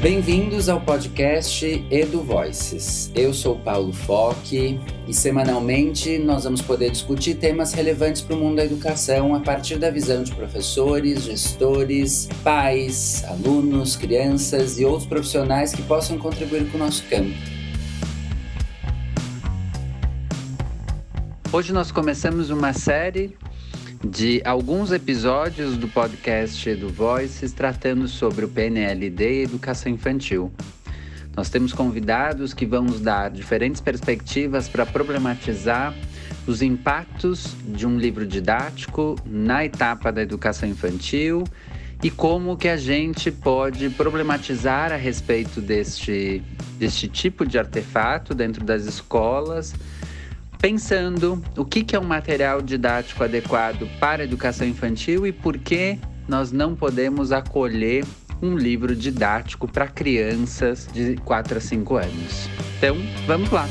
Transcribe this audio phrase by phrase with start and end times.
[0.00, 3.10] Bem-vindos ao podcast Edu Voices.
[3.16, 4.78] Eu sou Paulo Foque
[5.08, 9.76] e semanalmente nós vamos poder discutir temas relevantes para o mundo da educação a partir
[9.76, 16.76] da visão de professores, gestores, pais, alunos, crianças e outros profissionais que possam contribuir com
[16.76, 17.34] o nosso campo.
[21.52, 23.36] Hoje nós começamos uma série
[24.04, 30.52] de alguns episódios do podcast do Voices tratando sobre o PNLD e educação infantil.
[31.36, 35.94] Nós temos convidados que vão nos dar diferentes perspectivas para problematizar
[36.46, 41.44] os impactos de um livro didático na etapa da educação infantil
[42.02, 46.42] e como que a gente pode problematizar a respeito deste,
[46.78, 49.74] deste tipo de artefato dentro das escolas
[50.58, 55.56] pensando o que, que é um material didático adequado para a educação infantil e por
[55.58, 58.04] que nós não podemos acolher
[58.42, 62.48] um livro didático para crianças de 4 a 5 anos.
[62.76, 63.66] Então, vamos lá!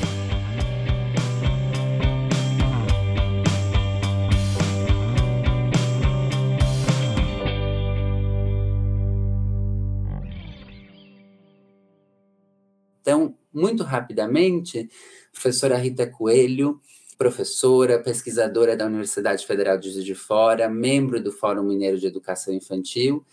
[13.01, 14.89] Então, muito rapidamente,
[15.37, 16.81] professora Rita Coelho,
[17.17, 22.53] professora, pesquisadora da Universidade Federal de Juiz de Fora, membro do Fórum Mineiro de Educação
[22.53, 23.23] Infantil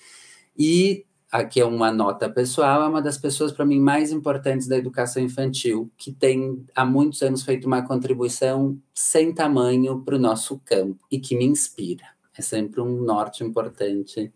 [0.57, 4.77] e aqui é uma nota pessoal, é uma das pessoas para mim mais importantes da
[4.77, 10.61] educação infantil, que tem há muitos anos feito uma contribuição sem tamanho para o nosso
[10.65, 12.05] campo e que me inspira.
[12.39, 14.33] É sempre um norte importante,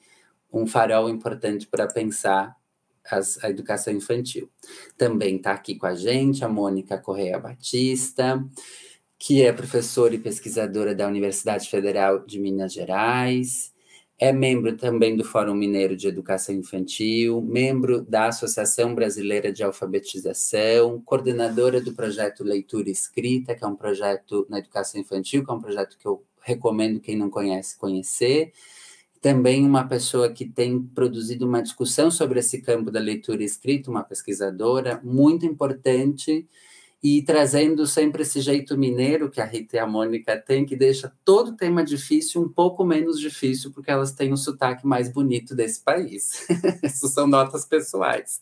[0.52, 2.57] um farol importante para pensar
[3.10, 4.50] as, a educação infantil.
[4.96, 8.44] Também está aqui com a gente a Mônica Correia Batista,
[9.18, 13.72] que é professora e pesquisadora da Universidade Federal de Minas Gerais,
[14.20, 21.00] é membro também do Fórum Mineiro de Educação Infantil, membro da Associação Brasileira de Alfabetização,
[21.02, 25.60] coordenadora do projeto Leitura Escrita, que é um projeto na educação infantil, que é um
[25.60, 28.52] projeto que eu recomendo quem não conhece conhecer
[29.20, 34.04] também uma pessoa que tem produzido uma discussão sobre esse campo da leitura escrita, uma
[34.04, 36.46] pesquisadora muito importante
[37.02, 41.12] e trazendo sempre esse jeito mineiro que a Rita e a Mônica têm, que deixa
[41.24, 45.80] todo tema difícil um pouco menos difícil, porque elas têm o sotaque mais bonito desse
[45.80, 46.46] país.
[46.82, 48.40] Isso são notas pessoais.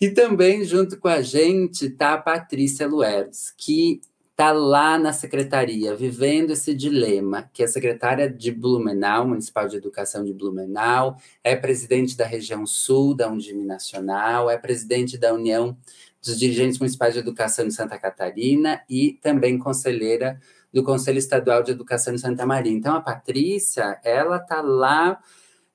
[0.00, 4.00] E também, junto com a gente, está a Patrícia Lueres, que
[4.34, 10.24] está lá na secretaria, vivendo esse dilema, que é secretária de Blumenau, Municipal de Educação
[10.24, 15.76] de Blumenau, é presidente da região sul da Undime Nacional, é presidente da União
[16.20, 20.40] dos Dirigentes Municipais de Educação de Santa Catarina e também conselheira
[20.72, 22.72] do Conselho Estadual de Educação de Santa Maria.
[22.72, 25.22] Então, a Patrícia, ela está lá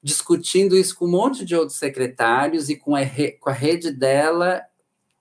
[0.03, 3.01] discutindo isso com um monte de outros secretários e com a,
[3.39, 4.61] com a rede dela,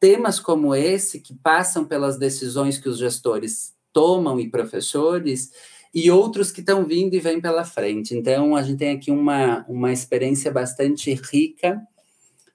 [0.01, 5.51] temas como esse, que passam pelas decisões que os gestores tomam e professores,
[5.95, 8.15] e outros que estão vindo e vêm pela frente.
[8.15, 11.81] Então, a gente tem aqui uma, uma experiência bastante rica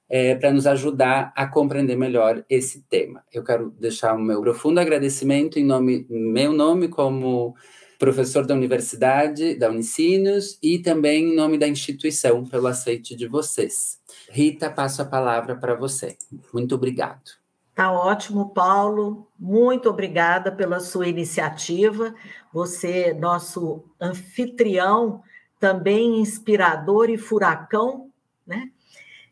[0.10, 3.24] é, para nos ajudar a compreender melhor esse tema.
[3.34, 7.56] Eu quero deixar o meu profundo agradecimento em nome, meu nome como
[8.00, 14.00] professor da universidade, da Unicinos, e também em nome da instituição, pelo aceite de vocês.
[14.30, 16.18] Rita, passo a palavra para você.
[16.54, 17.44] Muito obrigado.
[17.76, 19.28] Tá ótimo, Paulo.
[19.40, 22.14] Muito obrigada pela sua iniciativa.
[22.54, 25.24] Você, nosso anfitrião,
[25.60, 28.12] também inspirador e furacão,
[28.46, 28.70] né?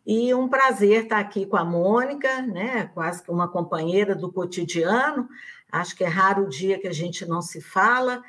[0.05, 2.89] E um prazer estar aqui com a Mônica, né?
[2.93, 5.29] Quase que uma companheira do cotidiano.
[5.71, 8.23] Acho que é raro o dia que a gente não se fala.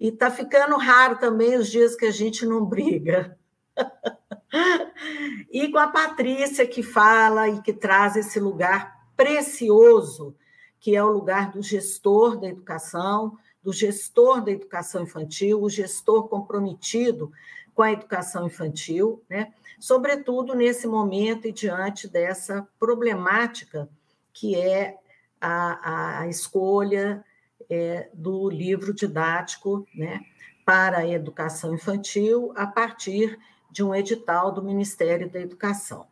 [0.00, 3.38] E está ficando raro também os dias que a gente não briga.
[5.52, 10.34] e com a Patrícia, que fala e que traz esse lugar precioso,
[10.80, 16.28] que é o lugar do gestor da educação, do gestor da educação infantil, o gestor
[16.28, 17.30] comprometido
[17.74, 19.52] com a educação infantil, né?
[19.78, 23.88] sobretudo nesse momento e diante dessa problemática
[24.32, 24.96] que é
[25.40, 27.24] a, a escolha
[27.70, 30.20] é, do livro didático né,
[30.64, 33.38] para a educação infantil a partir
[33.70, 36.10] de um edital do Ministério da Educação.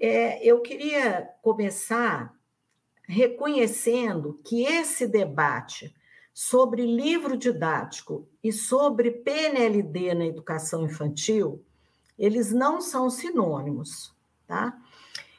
[0.00, 2.32] É, eu queria começar
[3.08, 5.92] reconhecendo que esse debate
[6.32, 11.64] sobre livro didático e sobre PNLD na educação infantil,
[12.16, 14.14] eles não são sinônimos,
[14.46, 14.78] tá?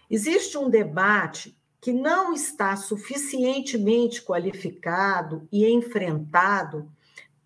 [0.10, 6.90] Existe um debate que não está suficientemente qualificado e enfrentado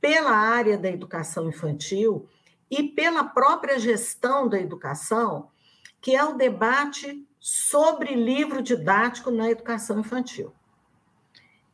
[0.02, 2.28] pela área da educação infantil
[2.70, 5.50] e pela própria gestão da educação
[6.04, 10.54] que é o debate sobre livro didático na educação infantil.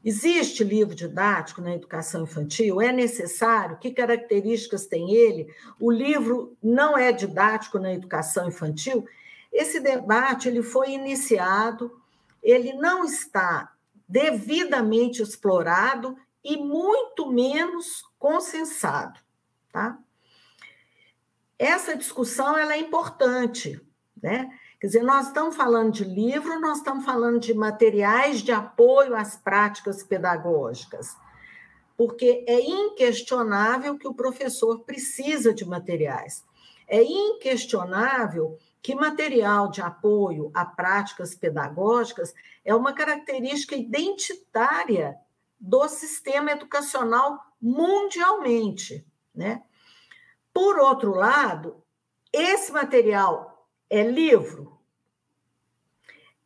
[0.05, 2.79] Existe livro didático na educação infantil?
[2.79, 3.77] É necessário?
[3.77, 5.51] Que características tem ele?
[5.79, 9.03] O livro não é didático na educação infantil?
[9.51, 11.98] Esse debate ele foi iniciado,
[12.41, 13.73] ele não está
[14.07, 19.19] devidamente explorado e muito menos consensado,
[19.71, 19.99] tá?
[21.57, 23.79] Essa discussão ela é importante,
[24.21, 24.49] né?
[24.79, 29.35] Quer dizer, nós estamos falando de livro, nós estamos falando de materiais de apoio às
[29.35, 31.17] práticas pedagógicas,
[31.97, 36.45] porque é inquestionável que o professor precisa de materiais.
[36.87, 42.33] É inquestionável que material de apoio a práticas pedagógicas
[42.63, 45.17] é uma característica identitária
[45.59, 49.05] do sistema educacional mundialmente,
[49.35, 49.63] né?
[50.53, 51.83] Por outro lado,
[52.31, 54.79] esse material é livro.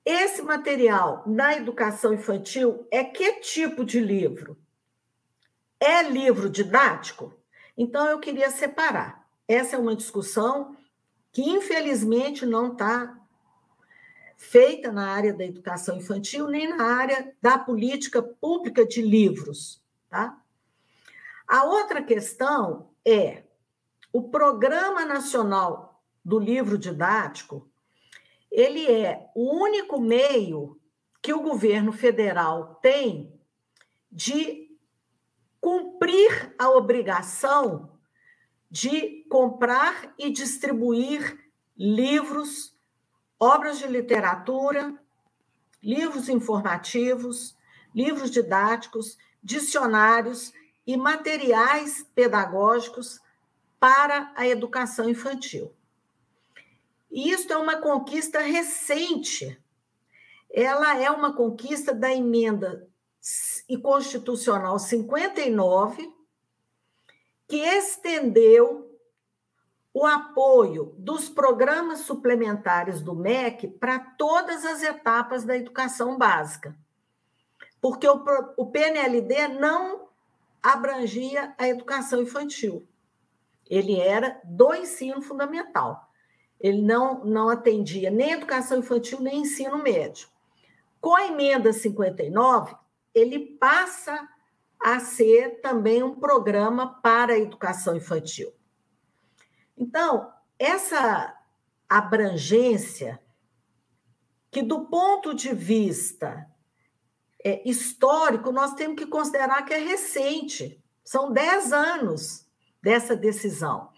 [0.05, 4.57] Esse material na educação infantil é que tipo de livro?
[5.79, 7.33] É livro didático?
[7.77, 9.27] Então, eu queria separar.
[9.47, 10.75] Essa é uma discussão
[11.33, 13.19] que, infelizmente, não está
[14.37, 19.83] feita na área da educação infantil, nem na área da política pública de livros.
[20.09, 20.39] Tá?
[21.47, 23.43] A outra questão é
[24.11, 27.67] o Programa Nacional do Livro Didático,
[28.51, 30.79] ele é o único meio
[31.19, 33.33] que o governo federal tem
[34.11, 34.69] de
[35.59, 37.92] cumprir a obrigação
[38.73, 41.39] de comprar e distribuir
[41.77, 42.75] livros
[43.39, 44.99] obras de literatura,
[45.79, 47.55] livros informativos,
[47.93, 50.51] livros didáticos, dicionários
[50.87, 53.21] e materiais pedagógicos
[53.79, 55.71] para a educação infantil.
[57.11, 59.55] E isso é uma conquista recente.
[60.51, 62.89] Ela é uma conquista da emenda
[63.83, 66.22] constitucional 59,
[67.47, 68.89] que estendeu
[69.93, 76.75] o apoio dos programas suplementares do MEC para todas as etapas da educação básica.
[77.79, 78.23] Porque o,
[78.57, 80.07] o PNLD não
[80.61, 82.87] abrangia a educação infantil.
[83.69, 86.09] Ele era do ensino fundamental.
[86.59, 90.27] Ele não, não atendia nem educação infantil, nem ensino médio.
[90.99, 92.75] Com a emenda 59,
[93.13, 94.27] ele passa
[94.83, 98.53] a ser também um programa para a educação infantil.
[99.77, 101.33] Então, essa
[101.87, 103.17] abrangência,
[104.51, 106.45] que do ponto de vista
[107.43, 112.45] é, histórico, nós temos que considerar que é recente, são 10 anos
[112.81, 113.89] dessa decisão.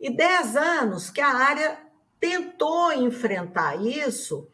[0.00, 1.80] E 10 anos que a área
[2.18, 4.48] tentou enfrentar isso,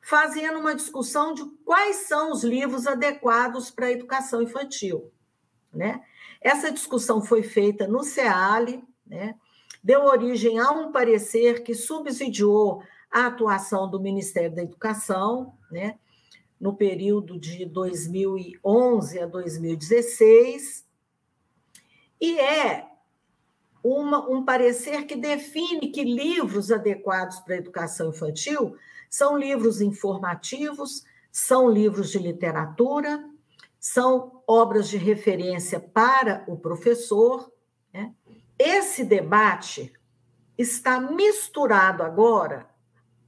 [0.00, 5.12] fazendo uma discussão de quais são os livros adequados para a educação infantil.
[5.76, 6.02] Né?
[6.40, 9.36] Essa discussão foi feita no CEALE, né?
[9.86, 15.96] deu origem a um parecer que subsidiou a atuação do Ministério da Educação, né,
[16.60, 20.84] no período de 2011 a 2016,
[22.20, 22.86] e é
[23.80, 28.76] uma, um parecer que define que livros adequados para a educação infantil
[29.08, 33.24] são livros informativos, são livros de literatura,
[33.86, 37.52] são obras de referência para o professor,
[37.94, 38.12] né?
[38.58, 39.92] Esse debate
[40.58, 42.68] está misturado agora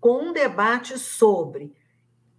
[0.00, 1.73] com um debate sobre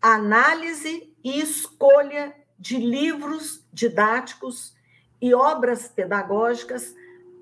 [0.01, 4.75] análise e escolha de livros didáticos
[5.21, 6.93] e obras pedagógicas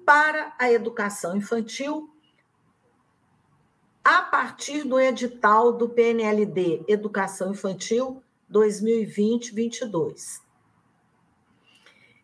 [0.05, 2.07] para a educação infantil
[4.03, 10.45] a partir do edital do PNLD Educação Infantil 2020-22.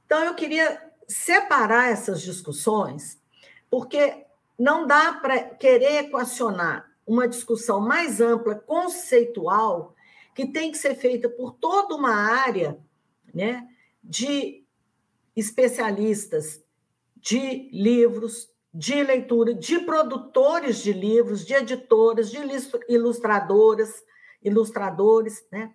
[0.06, 3.20] Então, eu queria separar essas discussões,
[3.70, 4.26] porque
[4.58, 9.94] não dá para querer equacionar uma discussão mais ampla, conceitual,
[10.34, 12.80] que tem que ser feita por toda uma área
[13.34, 13.68] né,
[14.04, 14.64] de
[15.36, 16.64] especialistas
[17.18, 22.38] de livros, de leitura, de produtores de livros, de editoras, de
[22.90, 24.04] ilustradoras,
[24.44, 25.74] ilustradores, né?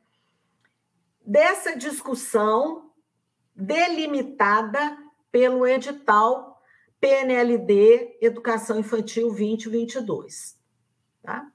[1.24, 2.87] Dessa discussão
[3.58, 4.96] delimitada
[5.32, 6.62] pelo edital
[7.00, 10.56] PNLD Educação Infantil 2022.
[11.22, 11.50] Tá?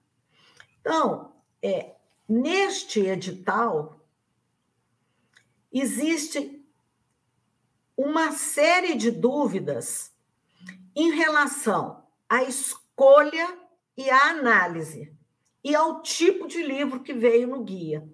[0.82, 1.96] Então, é,
[2.28, 4.00] neste edital,
[5.72, 6.62] existe
[7.96, 10.14] uma série de dúvidas
[10.96, 13.58] em relação à escolha
[13.96, 15.16] e à análise.
[15.64, 18.06] e ao tipo de livro que veio no guia.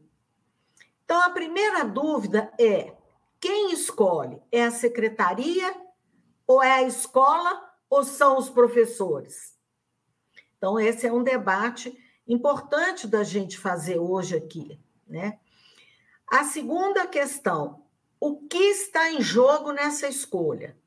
[1.03, 2.95] Então, a primeira dúvida é:
[3.39, 4.41] quem escolhe?
[4.51, 5.73] É a secretaria,
[6.45, 9.57] ou é a escola, ou são os professores?
[10.57, 14.79] Então, esse é um debate importante da gente fazer hoje aqui.
[15.07, 15.39] Né?
[16.27, 17.83] A segunda questão:
[18.19, 20.77] o que está em jogo nessa escolha?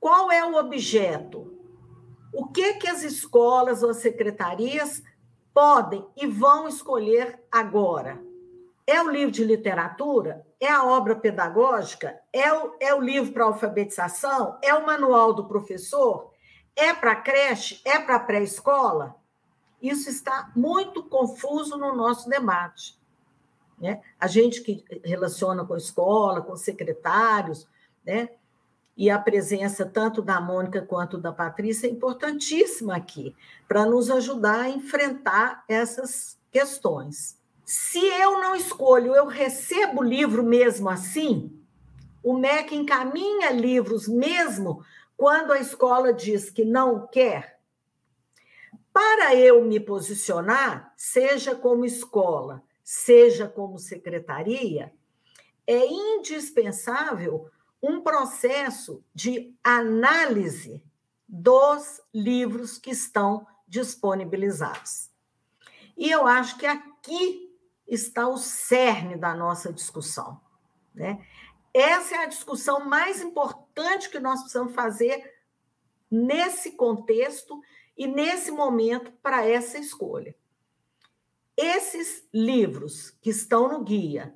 [0.00, 1.58] Qual é o objeto?
[2.32, 5.02] O que, que as escolas ou as secretarias
[5.52, 8.31] podem e vão escolher agora?
[8.86, 10.44] É o livro de literatura?
[10.60, 12.18] É a obra pedagógica?
[12.32, 14.58] É o, é o livro para alfabetização?
[14.62, 16.32] É o manual do professor?
[16.74, 17.80] É para creche?
[17.84, 19.16] É para pré-escola?
[19.80, 22.98] Isso está muito confuso no nosso debate.
[23.78, 24.00] Né?
[24.18, 27.68] A gente que relaciona com a escola, com secretários,
[28.04, 28.28] né?
[28.96, 33.34] e a presença tanto da Mônica quanto da Patrícia é importantíssima aqui,
[33.66, 37.41] para nos ajudar a enfrentar essas questões.
[37.74, 41.58] Se eu não escolho, eu recebo o livro mesmo assim?
[42.22, 44.84] O MEC encaminha livros mesmo
[45.16, 47.58] quando a escola diz que não quer?
[48.92, 54.92] Para eu me posicionar, seja como escola, seja como secretaria,
[55.66, 57.50] é indispensável
[57.82, 60.84] um processo de análise
[61.26, 65.08] dos livros que estão disponibilizados.
[65.96, 67.50] E eu acho que aqui
[67.94, 70.40] está o cerne da nossa discussão.
[70.94, 71.24] Né?
[71.74, 75.32] Essa é a discussão mais importante que nós precisamos fazer
[76.10, 77.60] nesse contexto
[77.96, 80.34] e nesse momento para essa escolha.
[81.56, 84.34] Esses livros que estão no guia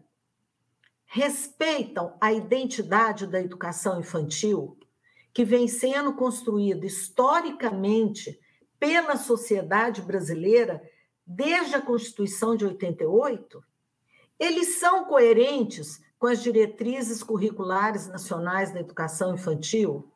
[1.06, 4.78] respeitam a identidade da educação infantil,
[5.32, 8.38] que vem sendo construída historicamente
[8.78, 10.82] pela sociedade brasileira
[11.26, 13.62] desde a Constituição de 88,
[14.38, 20.10] eles são coerentes com as diretrizes curriculares nacionais da educação infantil.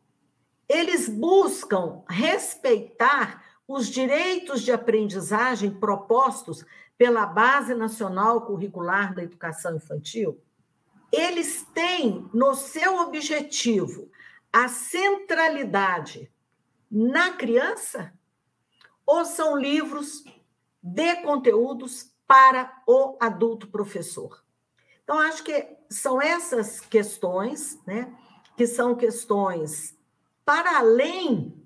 [0.68, 6.64] Eles buscam respeitar os direitos de aprendizagem propostos
[6.96, 10.40] pela Base Nacional Curricular da Educação Infantil
[11.12, 14.10] eles têm no seu objetivo
[14.52, 16.30] a centralidade
[16.90, 18.12] na criança
[19.04, 20.24] ou são livros
[20.82, 24.42] de conteúdos para o adulto professor?
[25.02, 28.16] Então, acho que são essas questões, né,
[28.56, 29.98] que são questões
[30.44, 31.60] para além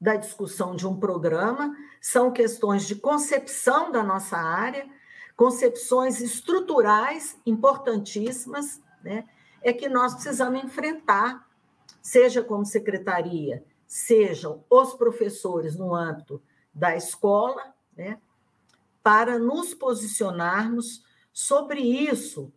[0.00, 4.88] da discussão de um programa, são questões de concepção da nossa área,
[5.36, 9.28] concepções estruturais importantíssimas, né,
[9.62, 11.48] é que nós precisamos enfrentar,
[12.00, 16.40] seja como secretaria, sejam os professores no âmbito
[16.72, 18.18] da escola, né,
[19.02, 21.02] para nos posicionarmos
[21.32, 22.52] sobre isso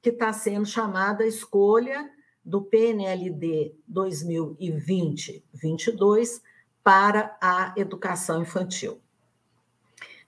[0.00, 2.08] que está sendo chamada escolha
[2.44, 6.40] do PNLD 2020-22
[6.82, 9.00] para a educação infantil.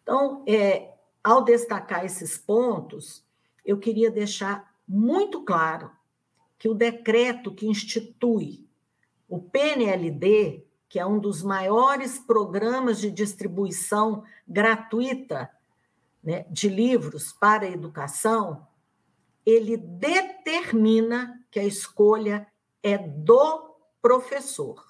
[0.02, 0.92] Então, é,
[1.22, 3.24] ao destacar esses pontos,
[3.64, 5.90] eu queria deixar muito claro
[6.58, 8.68] que o decreto que institui
[9.28, 15.50] o PNLD, que é um dos maiores programas de distribuição gratuita
[16.22, 18.66] né, de livros para a educação,
[19.44, 22.46] ele determina que a escolha
[22.82, 24.84] é do professor.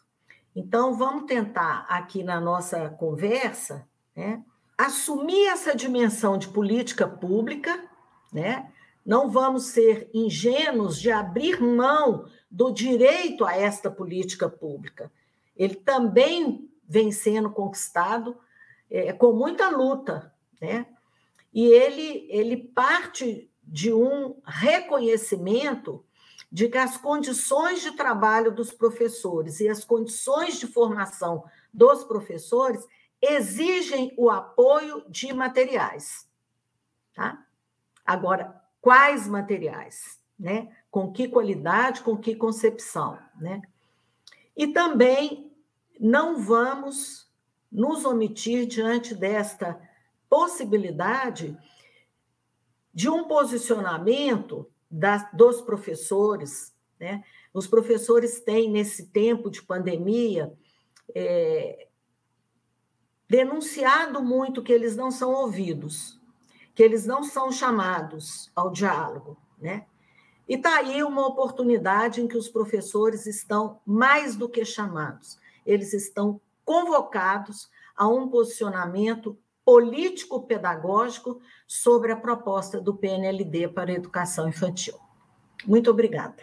[0.54, 4.44] Então, vamos tentar aqui na nossa conversa, né,
[4.78, 7.84] assumir essa dimensão de política pública,
[8.32, 8.70] né?
[9.04, 15.12] Não vamos ser ingênuos de abrir mão do direito a esta política pública.
[15.56, 18.36] Ele também vem sendo conquistado
[18.90, 20.86] é, com muita luta, né?
[21.52, 26.04] E ele, ele parte de um reconhecimento
[26.50, 32.86] de que as condições de trabalho dos professores e as condições de formação dos professores
[33.20, 36.28] exigem o apoio de materiais.
[37.14, 37.44] Tá?
[38.04, 40.20] Agora, quais materiais?
[40.38, 40.72] Né?
[40.90, 43.18] Com que qualidade, com que concepção?
[43.40, 43.62] Né?
[44.56, 45.50] E também
[45.98, 47.30] não vamos
[47.70, 49.80] nos omitir diante desta
[50.28, 51.56] possibilidade
[52.92, 56.72] de um posicionamento das, dos professores.
[57.00, 57.24] Né?
[57.52, 60.52] Os professores têm, nesse tempo de pandemia,
[61.14, 61.88] é,
[63.28, 66.20] denunciado muito que eles não são ouvidos,
[66.74, 69.86] que eles não são chamados ao diálogo, né?
[70.48, 75.92] E está aí uma oportunidade em que os professores estão mais do que chamados, eles
[75.92, 84.94] estão convocados a um posicionamento político-pedagógico sobre a proposta do PNLD para a educação infantil.
[85.66, 86.42] Muito obrigada.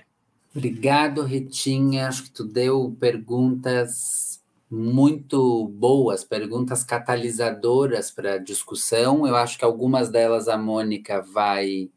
[0.55, 2.07] Obrigado, Ritinha.
[2.07, 9.27] Acho que tu deu perguntas muito boas, perguntas catalisadoras para a discussão.
[9.27, 11.89] Eu acho que algumas delas a Mônica vai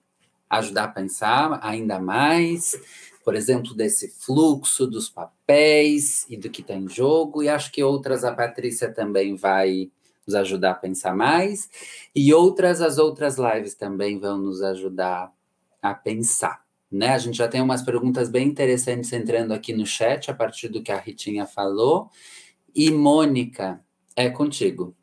[0.49, 2.79] ajudar a pensar ainda mais,
[3.25, 7.83] por exemplo, desse fluxo dos papéis e do que está em jogo, e acho que
[7.83, 9.91] outras a Patrícia também vai
[10.27, 11.69] nos ajudar a pensar mais,
[12.15, 15.33] e outras, as outras lives também vão nos ajudar
[15.83, 16.65] a pensar.
[16.91, 17.09] Né?
[17.09, 20.83] A gente já tem umas perguntas bem interessantes entrando aqui no chat a partir do
[20.83, 22.09] que a Ritinha falou.
[22.75, 23.81] E Mônica,
[24.17, 24.95] é contigo.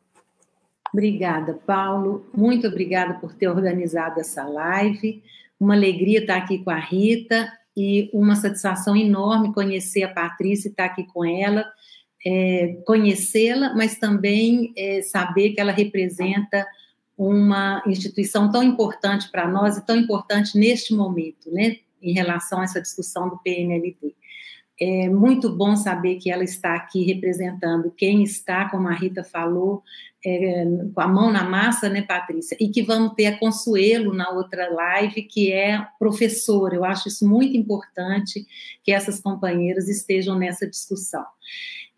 [0.92, 2.26] Obrigada, Paulo.
[2.34, 5.22] Muito obrigada por ter organizado essa live.
[5.58, 10.70] Uma alegria estar aqui com a Rita e uma satisfação enorme conhecer a Patrícia e
[10.70, 11.64] estar aqui com ela
[12.24, 16.66] é, conhecê-la, mas também é, saber que ela representa
[17.16, 22.64] uma instituição tão importante para nós e tão importante neste momento, né, em relação a
[22.64, 24.14] essa discussão do PNLD.
[24.84, 29.80] É muito bom saber que ela está aqui representando quem está, como a Rita falou,
[30.26, 32.56] é, com a mão na massa, né, Patrícia?
[32.58, 36.74] E que vamos ter a Consuelo na outra live, que é professora.
[36.74, 38.44] Eu acho isso muito importante
[38.82, 41.24] que essas companheiras estejam nessa discussão.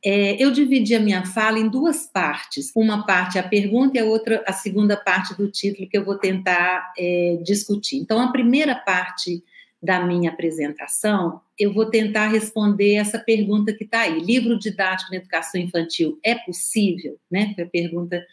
[0.04, 2.70] É, eu dividi a minha fala em duas partes.
[2.76, 6.18] Uma parte a pergunta e a outra a segunda parte do título que eu vou
[6.18, 7.96] tentar é, discutir.
[7.96, 9.42] Então, a primeira parte
[9.84, 14.18] da minha apresentação, eu vou tentar responder essa pergunta que está aí.
[14.18, 17.18] Livro didático na educação infantil é possível?
[17.30, 17.52] Né?
[17.54, 18.24] Foi a pergunta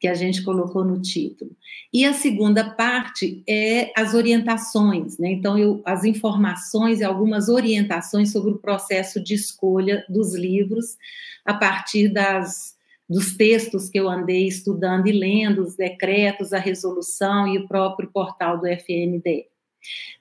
[0.00, 1.52] que a gente colocou no título.
[1.92, 5.30] E a segunda parte é as orientações, né?
[5.30, 10.96] Então, eu, as informações e algumas orientações sobre o processo de escolha dos livros
[11.44, 12.76] a partir das,
[13.08, 18.08] dos textos que eu andei estudando e lendo, os decretos, a resolução e o próprio
[18.08, 19.46] portal do FNDE.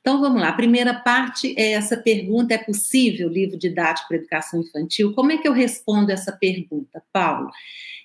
[0.02, 0.50] Então, vamos lá.
[0.50, 5.14] A primeira parte é essa pergunta: é possível livro didático para educação infantil?
[5.14, 7.50] Como é que eu respondo essa pergunta, Paulo?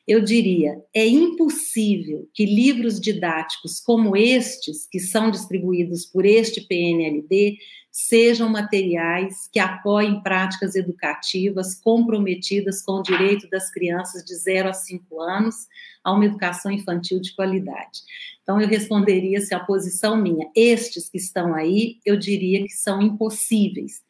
[0.06, 7.56] Eu diria, é impossível que livros didáticos como estes, que são distribuídos por este PNLD,
[7.90, 14.72] sejam materiais que apoiem práticas educativas comprometidas com o direito das crianças de 0 a
[14.72, 15.54] 5 anos
[16.02, 18.00] a uma educação infantil de qualidade.
[18.42, 23.00] Então, eu responderia se a posição minha, estes que estão aí, eu diria que são
[23.00, 24.02] impossíveis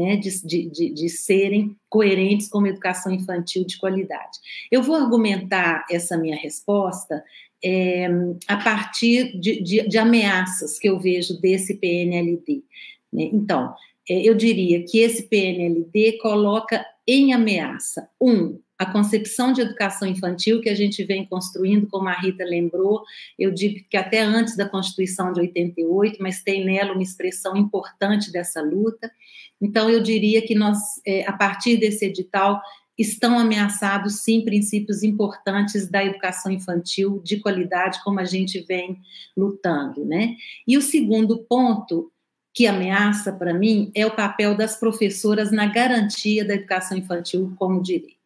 [0.00, 0.30] né, de,
[0.70, 4.38] de, de, serem coerentes com uma educação infantil de qualidade.
[4.72, 7.22] Eu vou argumentar essa minha resposta
[7.62, 8.08] é,
[8.48, 12.64] a partir de, de, ameaças que eu vejo desse PNLD.
[13.12, 13.24] Né?
[13.24, 13.74] Então,
[14.08, 20.62] é, eu diria que esse PNLD coloca em ameaça, um, a concepção de educação infantil
[20.62, 23.02] que a gente vem construindo, como a Rita lembrou,
[23.38, 28.32] eu digo que até antes da Constituição de 88, mas tem nela uma expressão importante
[28.32, 29.12] dessa luta.
[29.60, 32.60] Então, eu diria que nós, é, a partir desse edital,
[32.96, 38.98] estão ameaçados, sim, princípios importantes da educação infantil de qualidade, como a gente vem
[39.36, 40.36] lutando, né?
[40.66, 42.12] E o segundo ponto
[42.52, 47.82] que ameaça para mim é o papel das professoras na garantia da educação infantil como
[47.82, 48.18] direito.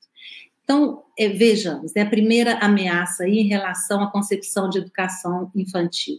[0.64, 6.16] Então, é, vejamos, é a primeira ameaça aí em relação à concepção de educação infantil.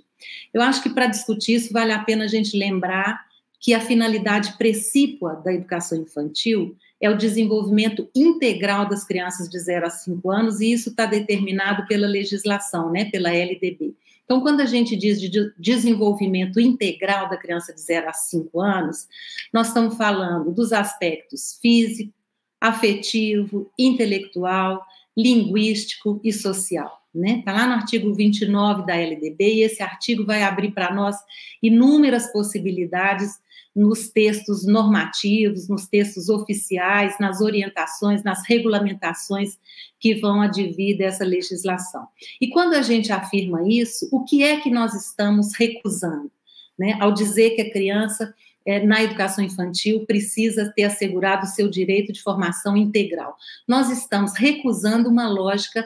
[0.54, 3.24] Eu acho que para discutir isso vale a pena a gente lembrar
[3.65, 9.88] que a finalidade precípua da educação infantil é o desenvolvimento integral das crianças de 0
[9.88, 13.95] a 5 anos, e isso está determinado pela legislação, né, pela LDB.
[14.23, 19.08] Então, quando a gente diz de desenvolvimento integral da criança de 0 a 5 anos,
[19.51, 22.13] nós estamos falando dos aspectos físico,
[22.62, 24.86] afetivo, intelectual,
[25.17, 27.01] linguístico e social.
[27.15, 27.41] Está né?
[27.45, 31.15] Tá lá no artigo 29 da LDB, e esse artigo vai abrir para nós
[31.63, 33.39] inúmeras possibilidades
[33.75, 39.58] nos textos normativos, nos textos oficiais, nas orientações, nas regulamentações
[39.99, 42.08] que vão advir dessa legislação.
[42.39, 46.32] E quando a gente afirma isso, o que é que nós estamos recusando?
[46.80, 46.97] Né?
[47.01, 48.34] Ao dizer que a criança
[48.65, 53.36] é, na educação infantil precisa ter assegurado o seu direito de formação integral.
[53.67, 55.86] Nós estamos recusando uma lógica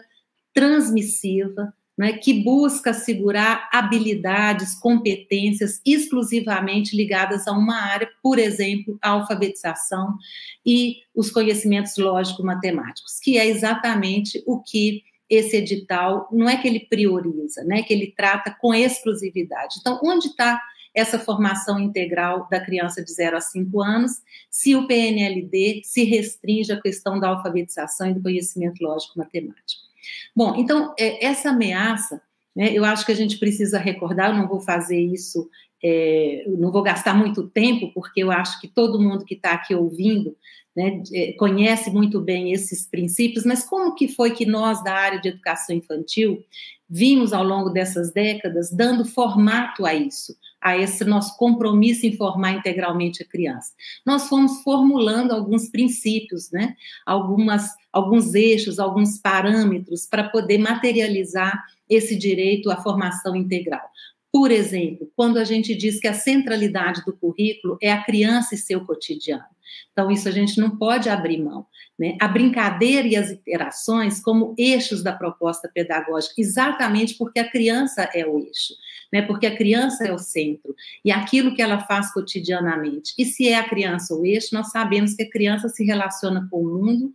[0.60, 9.12] transmissiva, né, que busca assegurar habilidades, competências exclusivamente ligadas a uma área, por exemplo, a
[9.12, 10.18] alfabetização
[10.66, 16.82] e os conhecimentos lógico-matemáticos, que é exatamente o que esse edital não é que ele
[16.82, 19.78] prioriza, né, que ele trata com exclusividade.
[19.80, 20.62] Então, onde está
[20.94, 24.12] essa formação integral da criança de 0 a 5 anos,
[24.50, 29.89] se o PNLD se restringe à questão da alfabetização e do conhecimento lógico-matemático.
[30.36, 32.22] Bom, então, é, essa ameaça,
[32.56, 35.50] né, eu acho que a gente precisa recordar, eu não vou fazer isso,
[35.84, 39.74] é, não vou gastar muito tempo, porque eu acho que todo mundo que está aqui
[39.74, 40.36] ouvindo
[40.76, 45.20] né, é, conhece muito bem esses princípios, mas como que foi que nós, da área
[45.20, 46.44] de educação infantil,
[46.90, 52.54] vimos ao longo dessas décadas dando formato a isso, a esse nosso compromisso em formar
[52.54, 53.74] integralmente a criança?
[54.06, 62.16] Nós fomos formulando alguns princípios, né, algumas, alguns eixos, alguns parâmetros para poder materializar esse
[62.16, 63.90] direito à formação integral.
[64.32, 68.58] Por exemplo, quando a gente diz que a centralidade do currículo é a criança e
[68.58, 69.44] seu cotidiano.
[69.92, 71.66] Então, isso a gente não pode abrir mão.
[71.98, 72.16] Né?
[72.22, 78.26] A brincadeira e as interações como eixos da proposta pedagógica, exatamente porque a criança é
[78.26, 78.74] o eixo,
[79.12, 79.22] né?
[79.22, 80.74] porque a criança é o centro,
[81.04, 83.14] e aquilo que ela faz cotidianamente.
[83.18, 86.62] E se é a criança o eixo, nós sabemos que a criança se relaciona com
[86.62, 87.14] o mundo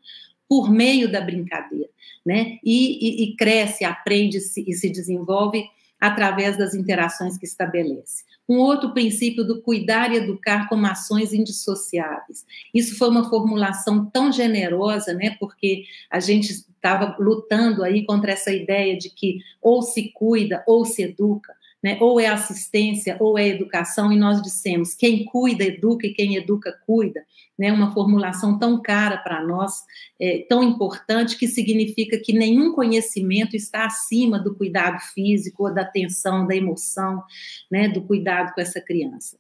[0.49, 1.89] por meio da brincadeira,
[2.25, 2.59] né?
[2.65, 5.65] e, e, e cresce, aprende e se desenvolve
[6.01, 8.25] através das interações que estabelece.
[8.47, 12.45] Um outro princípio do cuidar e educar como ações indissociáveis.
[12.75, 15.35] Isso foi uma formulação tão generosa, né?
[15.41, 20.85] Porque a gente estava lutando aí contra essa ideia de que ou se cuida ou
[20.85, 21.99] se educa né?
[22.01, 26.73] ou é assistência ou é educação, e nós dissemos: quem cuida, educa, e quem educa,
[26.87, 27.23] cuida.
[27.59, 27.71] Né?
[27.71, 29.83] Uma formulação tão cara para nós,
[30.19, 35.83] é, tão importante, que significa que nenhum conhecimento está acima do cuidado físico, ou da
[35.83, 37.23] atenção, da emoção,
[37.71, 37.87] né?
[37.87, 39.37] do cuidado com essa criança.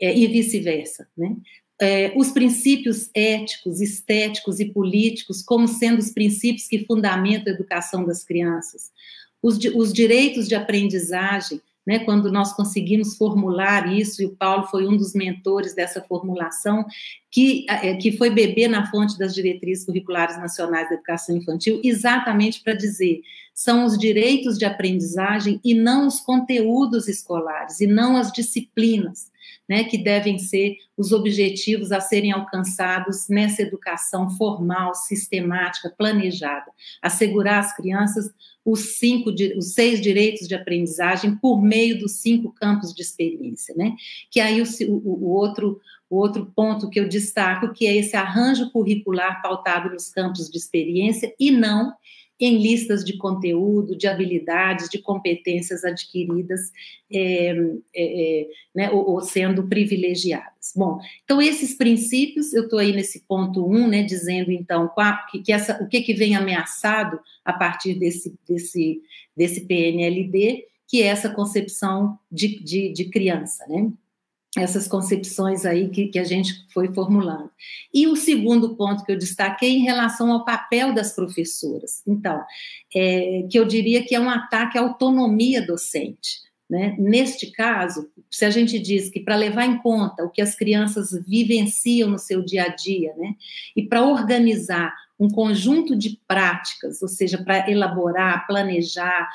[0.00, 1.06] É, e vice-versa.
[1.14, 1.36] Né?
[1.78, 8.06] É, os princípios éticos, estéticos e políticos como sendo os princípios que fundamentam a educação
[8.06, 8.90] das crianças.
[9.42, 14.86] Os, os direitos de aprendizagem né, quando nós conseguimos formular isso, e o Paulo foi
[14.86, 16.84] um dos mentores dessa formulação,
[17.30, 22.62] que, é, que foi beber na fonte das diretrizes curriculares nacionais da educação infantil, exatamente
[22.62, 23.20] para dizer
[23.54, 29.31] são os direitos de aprendizagem e não os conteúdos escolares, e não as disciplinas,
[29.68, 37.60] né, que devem ser os objetivos a serem alcançados nessa educação formal, sistemática, planejada, assegurar
[37.60, 38.30] às crianças
[38.64, 43.94] os cinco, os seis direitos de aprendizagem por meio dos cinco campos de experiência, né?
[44.30, 48.70] Que aí o, o, outro o outro ponto que eu destaco que é esse arranjo
[48.70, 51.92] curricular pautado nos campos de experiência e não
[52.40, 56.72] em listas de conteúdo, de habilidades, de competências adquiridas,
[57.10, 57.52] é, é,
[57.94, 60.72] é, né, ou, ou, sendo privilegiadas.
[60.74, 64.90] Bom, então esses princípios, eu estou aí nesse ponto 1, um, né, dizendo então
[65.30, 69.00] que, que essa, o que, que vem ameaçado a partir desse, desse,
[69.36, 73.90] desse PNLD, que é essa concepção de, de, de criança, né?
[74.56, 77.50] Essas concepções aí que, que a gente foi formulando.
[77.92, 82.02] E o segundo ponto que eu destaquei em relação ao papel das professoras.
[82.06, 82.42] Então,
[82.94, 86.42] é, que eu diria que é um ataque à autonomia docente.
[86.68, 86.94] Né?
[86.98, 91.10] Neste caso, se a gente diz que para levar em conta o que as crianças
[91.26, 93.34] vivenciam no seu dia a dia, né?
[93.76, 99.28] e para organizar um conjunto de práticas, ou seja, para elaborar, planejar,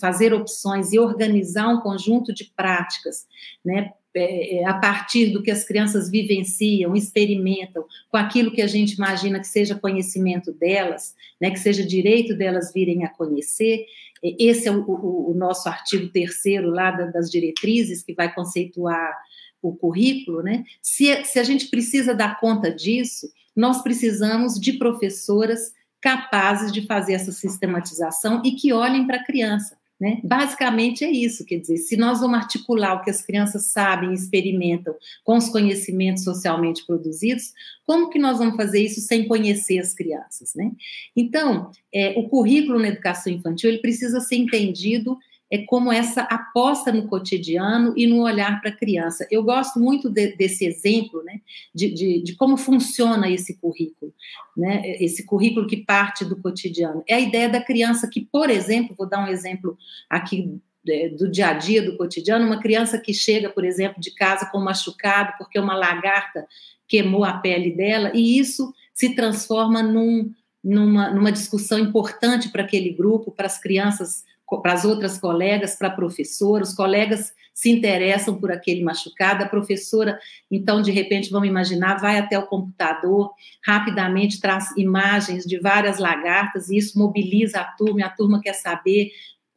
[0.00, 3.26] fazer opções e organizar um conjunto de práticas,
[3.64, 8.66] né, é, é, a partir do que as crianças vivenciam, experimentam, com aquilo que a
[8.66, 13.86] gente imagina que seja conhecimento delas, né, que seja direito delas virem a conhecer.
[14.22, 19.12] Esse é o, o, o nosso artigo terceiro lá das diretrizes, que vai conceituar
[19.60, 20.64] o currículo, né?
[20.82, 27.12] Se, se a gente precisa dar conta disso, nós precisamos de professoras capazes de fazer
[27.14, 29.76] essa sistematização e que olhem para a criança.
[30.02, 30.20] Né?
[30.24, 34.14] Basicamente é isso, quer dizer, se nós vamos articular o que as crianças sabem e
[34.14, 37.52] experimentam com os conhecimentos socialmente produzidos,
[37.86, 40.56] como que nós vamos fazer isso sem conhecer as crianças?
[40.56, 40.72] Né?
[41.14, 45.16] Então, é, o currículo na educação infantil ele precisa ser entendido
[45.52, 49.28] é como essa aposta no cotidiano e no olhar para a criança.
[49.30, 51.42] Eu gosto muito de, desse exemplo, né,
[51.74, 54.14] de, de, de, como funciona esse currículo,
[54.56, 57.04] né, esse currículo que parte do cotidiano.
[57.06, 59.76] É a ideia da criança que, por exemplo, vou dar um exemplo
[60.08, 64.10] aqui é, do dia a dia, do cotidiano, uma criança que chega, por exemplo, de
[64.14, 66.46] casa com machucado porque uma lagarta
[66.88, 70.32] queimou a pele dela, e isso se transforma num,
[70.64, 74.24] numa, numa discussão importante para aquele grupo, para as crianças
[74.60, 79.48] para as outras colegas, para a professora, os colegas se interessam por aquele machucado, a
[79.48, 80.18] professora,
[80.50, 83.30] então, de repente, vamos imaginar, vai até o computador,
[83.64, 89.10] rapidamente traz imagens de várias lagartas, e isso mobiliza a turma, a turma quer saber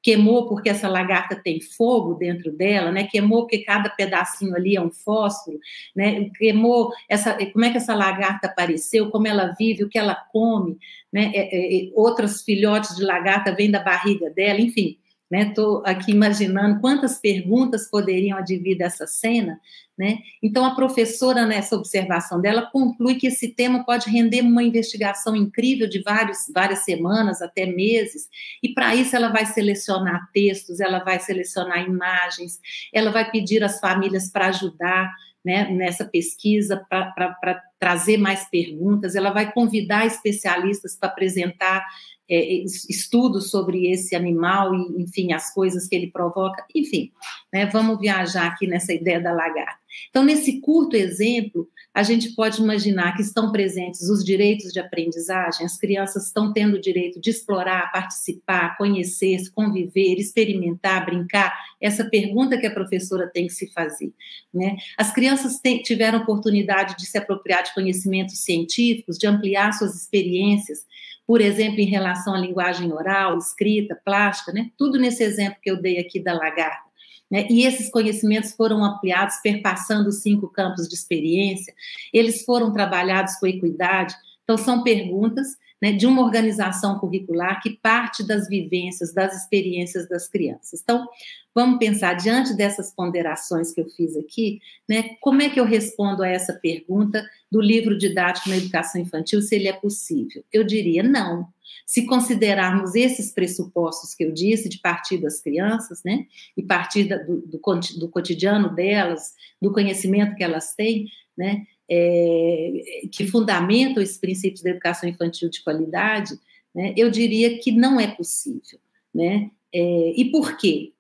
[0.06, 3.06] queimou porque essa lagarta tem fogo dentro dela, né?
[3.06, 5.60] Queimou porque cada pedacinho ali é um fósforo,
[5.96, 6.30] né?
[6.38, 10.78] Queimou essa, como é que essa lagarta apareceu, como ela vive, o que ela come,
[11.12, 11.32] né?
[11.34, 14.96] É, é, outros filhotes de lagarta vêm da barriga dela, enfim.
[15.32, 15.92] Estou né?
[15.92, 19.60] aqui imaginando quantas perguntas poderiam advir dessa cena,
[19.98, 20.20] né?
[20.42, 25.90] Então, a professora, nessa observação dela, conclui que esse tema pode render uma investigação incrível
[25.90, 28.28] de vários, várias semanas, até meses,
[28.62, 32.60] e para isso ela vai selecionar textos, ela vai selecionar imagens,
[32.94, 35.12] ela vai pedir às famílias para ajudar
[35.46, 41.86] né, nessa pesquisa, para trazer mais perguntas, ela vai convidar especialistas para apresentar
[42.28, 47.12] é, estudos sobre esse animal e, enfim, as coisas que ele provoca, enfim,
[47.54, 49.85] né, vamos viajar aqui nessa ideia da lagarta.
[50.10, 55.66] Então, nesse curto exemplo, a gente pode imaginar que estão presentes os direitos de aprendizagem,
[55.66, 61.54] as crianças estão tendo o direito de explorar, participar, conhecer, conviver, experimentar, brincar.
[61.82, 64.12] Essa pergunta que a professora tem que se fazer.
[64.54, 64.76] Né?
[64.98, 70.86] As crianças tiveram oportunidade de se apropriar de conhecimentos científicos, de ampliar suas experiências,
[71.26, 74.70] por exemplo, em relação à linguagem oral, escrita, plástica, né?
[74.78, 76.85] tudo nesse exemplo que eu dei aqui da lagarta.
[77.30, 77.48] Né?
[77.50, 81.74] E esses conhecimentos foram ampliados, perpassando os cinco campos de experiência,
[82.14, 84.16] eles foram trabalhados com equidade.
[84.44, 90.28] Então, são perguntas né, de uma organização curricular que parte das vivências, das experiências das
[90.28, 90.82] crianças.
[90.82, 91.08] Então,
[91.54, 96.24] vamos pensar, diante dessas ponderações que eu fiz aqui, né, como é que eu respondo
[96.24, 100.44] a essa pergunta do livro didático na educação infantil, se ele é possível?
[100.52, 101.48] Eu diria não.
[101.86, 106.26] Se considerarmos esses pressupostos que eu disse, de partir das crianças, né,
[106.58, 107.60] e partir do, do,
[108.00, 112.72] do cotidiano delas, do conhecimento que elas têm, né, é,
[113.12, 116.34] que fundamentam esses princípios da educação infantil de qualidade,
[116.74, 118.80] né, eu diria que não é possível.
[119.14, 119.52] Né?
[119.74, 120.92] É, e por quê?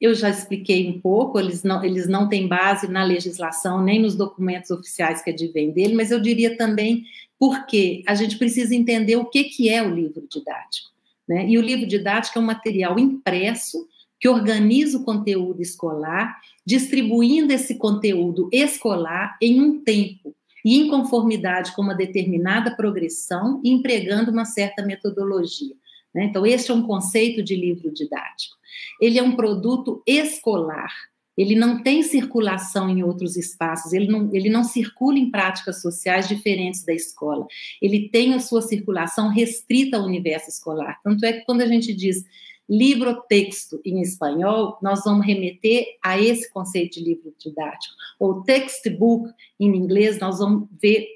[0.00, 4.16] Eu já expliquei um pouco, eles não, eles não têm base na legislação, nem nos
[4.16, 7.04] documentos oficiais que advêm dele, mas eu diria também
[7.40, 10.90] porque a gente precisa entender o que, que é o livro didático.
[11.26, 11.48] Né?
[11.48, 13.88] E o livro didático é um material impresso
[14.20, 21.74] que organiza o conteúdo escolar, distribuindo esse conteúdo escolar em um tempo e em conformidade
[21.74, 25.74] com uma determinada progressão e empregando uma certa metodologia.
[26.14, 26.24] Né?
[26.24, 28.54] Então, este é um conceito de livro didático.
[29.00, 30.92] Ele é um produto escolar,
[31.40, 36.28] ele não tem circulação em outros espaços, ele não, ele não circula em práticas sociais
[36.28, 37.46] diferentes da escola.
[37.80, 41.00] Ele tem a sua circulação restrita ao universo escolar.
[41.02, 42.22] Tanto é que quando a gente diz
[42.68, 47.94] livro-texto em espanhol, nós vamos remeter a esse conceito de livro didático.
[48.18, 51.06] Ou textbook em inglês, nós vamos ver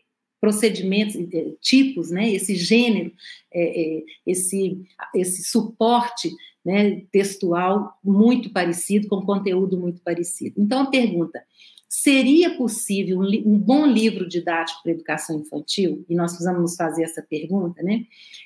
[0.41, 3.13] procedimentos, eh, tipos, né, esse gênero,
[3.53, 4.79] é, esse,
[5.15, 6.31] esse suporte
[6.65, 10.55] né, textual muito parecido, com conteúdo muito parecido.
[10.59, 11.43] Então, a pergunta:
[11.89, 16.05] seria possível um, um bom livro didático para educação infantil?
[16.09, 18.05] E nós precisamos fazer essa pergunta, né?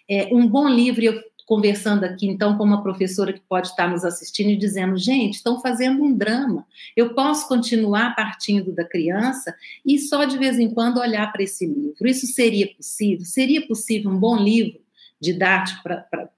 [0.08, 4.04] É, um bom livro, eu conversando aqui, então, com uma professora que pode estar nos
[4.04, 6.66] assistindo e dizendo: gente, estão fazendo um drama.
[6.94, 9.54] Eu posso continuar partindo da criança
[9.84, 12.06] e só de vez em quando olhar para esse livro.
[12.06, 13.24] Isso seria possível?
[13.24, 14.78] Seria possível um bom livro
[15.18, 15.82] didático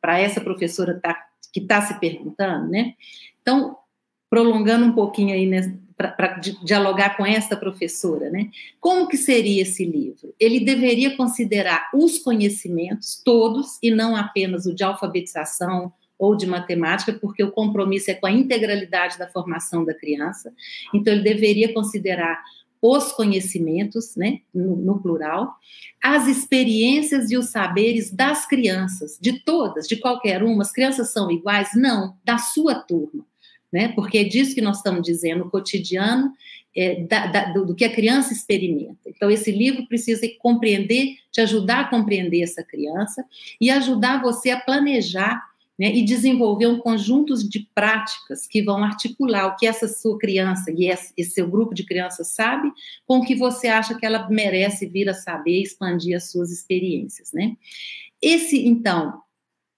[0.00, 1.14] para essa professora tá,
[1.52, 2.94] que está se perguntando, né?
[3.42, 3.76] Então,
[4.28, 8.48] prolongando um pouquinho aí né, para dialogar com essa professora, né?
[8.78, 10.34] Como que seria esse livro?
[10.38, 17.14] Ele deveria considerar os conhecimentos todos e não apenas o de alfabetização ou de matemática,
[17.14, 20.52] porque o compromisso é com a integralidade da formação da criança.
[20.94, 22.42] Então ele deveria considerar
[22.82, 25.54] os conhecimentos, né, no, no plural,
[26.02, 30.62] as experiências e os saberes das crianças, de todas, de qualquer uma.
[30.62, 31.70] As crianças são iguais?
[31.74, 33.24] Não, da sua turma
[33.72, 33.88] né?
[33.94, 36.32] Porque é disso que nós estamos dizendo, o cotidiano
[36.76, 39.08] é, da, da, do, do, que a criança experimenta.
[39.08, 43.24] Então, esse livro precisa compreender, te ajudar a compreender essa criança
[43.60, 45.49] e ajudar você a planejar
[45.80, 50.70] né, e desenvolver um conjunto de práticas que vão articular o que essa sua criança
[50.70, 52.70] e esse, seu grupo de crianças sabe
[53.06, 57.32] com o que você acha que ela merece vir a saber, expandir as suas experiências,
[57.32, 57.56] né?
[58.20, 59.22] Esse, então,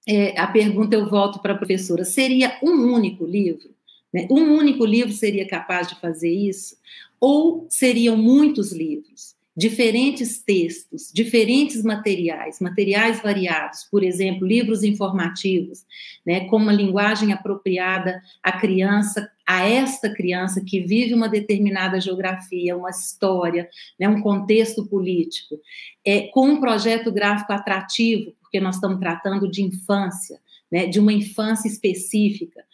[0.05, 3.71] é, a pergunta eu volto para a professora: seria um único livro?
[4.13, 4.27] Né?
[4.29, 6.77] Um único livro seria capaz de fazer isso?
[7.21, 15.85] Ou seriam muitos livros, diferentes textos, diferentes materiais, materiais variados, por exemplo, livros informativos,
[16.25, 22.77] né, com uma linguagem apropriada à criança, a esta criança que vive uma determinada geografia,
[22.77, 23.69] uma história,
[24.01, 25.61] né, um contexto político,
[26.05, 31.13] é, com um projeto gráfico atrativo, porque nós estamos tratando de infância, né, de uma
[31.13, 32.65] infância específica.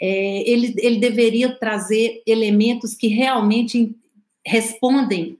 [0.00, 3.96] é, ele, ele deveria trazer elementos que realmente
[4.48, 5.38] respondem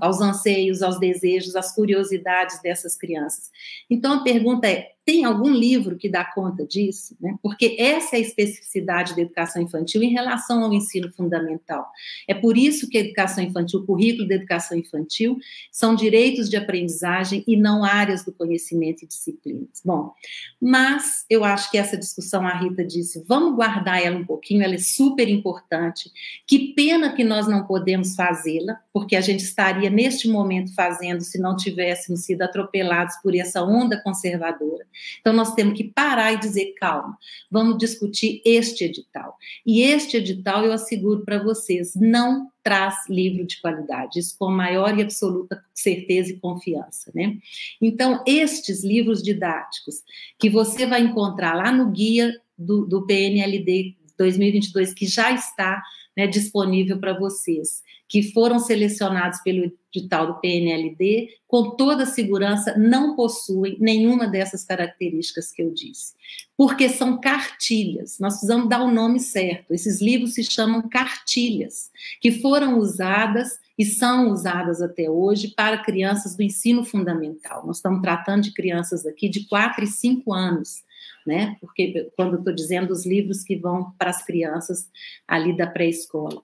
[0.00, 3.50] aos anseios, aos desejos, às curiosidades dessas crianças.
[3.88, 7.16] Então a pergunta é: tem algum livro que dá conta disso?
[7.20, 7.36] Né?
[7.42, 11.90] Porque essa é a especificidade da educação infantil em relação ao ensino fundamental.
[12.28, 15.38] É por isso que a educação infantil, o currículo da educação infantil,
[15.70, 19.82] são direitos de aprendizagem e não áreas do conhecimento e disciplinas.
[19.84, 20.12] Bom,
[20.60, 24.74] mas eu acho que essa discussão, a Rita disse, vamos guardar ela um pouquinho, ela
[24.74, 26.10] é super importante.
[26.46, 31.38] Que pena que nós não podemos fazê-la, porque a gente estaria neste momento fazendo se
[31.38, 34.86] não tivéssemos sido atropelados por essa onda conservadora.
[35.20, 37.16] Então, nós temos que parar e dizer: calma,
[37.50, 39.36] vamos discutir este edital.
[39.66, 44.96] E este edital, eu asseguro para vocês, não traz livro de qualidade, isso com maior
[44.96, 47.36] e absoluta certeza e confiança, né?
[47.80, 49.96] Então, estes livros didáticos
[50.38, 55.82] que você vai encontrar lá no guia do, do PNLD 2022, que já está
[56.16, 63.16] né, disponível para vocês, que foram selecionados pelo edital do PNLD, com toda segurança, não
[63.16, 66.14] possuem nenhuma dessas características que eu disse.
[66.56, 69.72] Porque são cartilhas, nós precisamos dar o nome certo.
[69.72, 76.36] Esses livros se chamam cartilhas, que foram usadas e são usadas até hoje para crianças
[76.36, 77.66] do ensino fundamental.
[77.66, 80.82] Nós estamos tratando de crianças aqui de 4 e 5 anos
[81.26, 81.56] né?
[81.60, 84.90] Porque quando estou dizendo os livros que vão para as crianças
[85.26, 86.42] ali da pré-escola.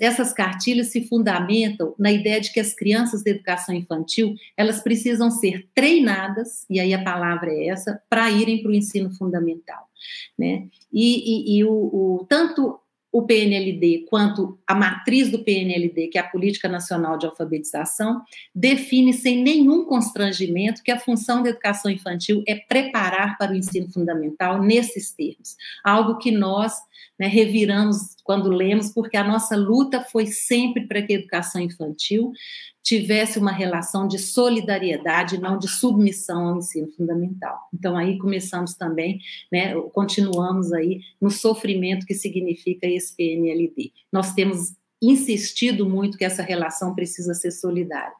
[0.00, 5.30] essas cartilhas se fundamentam na ideia de que as crianças da educação infantil, elas precisam
[5.30, 9.88] ser treinadas, e aí a palavra é essa, para irem para o ensino fundamental,
[10.38, 10.68] né?
[10.92, 12.80] E, e, e o, o, tanto
[13.12, 18.22] o PNLD quanto a matriz do PNLD, que é a Política Nacional de Alfabetização,
[18.54, 23.90] define sem nenhum constrangimento que a função da educação infantil é preparar para o ensino
[23.90, 25.56] fundamental nesses termos.
[25.82, 26.74] Algo que nós
[27.18, 32.32] né, reviramos quando lemos, porque a nossa luta foi sempre para que a educação infantil
[32.82, 37.58] tivesse uma relação de solidariedade, não de submissão ao ensino fundamental.
[37.72, 39.20] Então aí começamos também,
[39.52, 43.92] né, continuamos aí no sofrimento que significa esse PNLD.
[44.12, 48.12] Nós temos insistido muito que essa relação precisa ser solidária.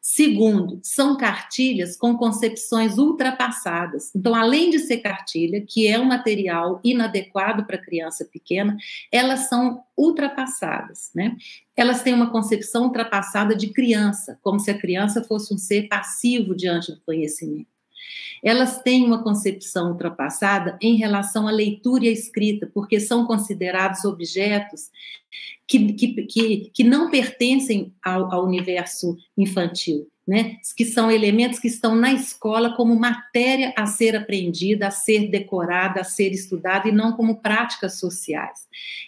[0.00, 4.10] Segundo, são cartilhas com concepções ultrapassadas.
[4.14, 8.76] Então, além de ser cartilha, que é um material inadequado para criança pequena,
[9.12, 11.36] elas são ultrapassadas, né?
[11.76, 16.54] Elas têm uma concepção ultrapassada de criança, como se a criança fosse um ser passivo
[16.54, 17.79] diante do conhecimento
[18.42, 24.04] elas têm uma concepção ultrapassada em relação à leitura e à escrita, porque são considerados
[24.04, 24.90] objetos
[25.66, 30.08] que, que, que, que não pertencem ao, ao universo infantil.
[30.28, 35.28] Né, que são elementos que estão na escola como matéria a ser aprendida, a ser
[35.28, 38.60] decorada, a ser estudada e não como práticas sociais.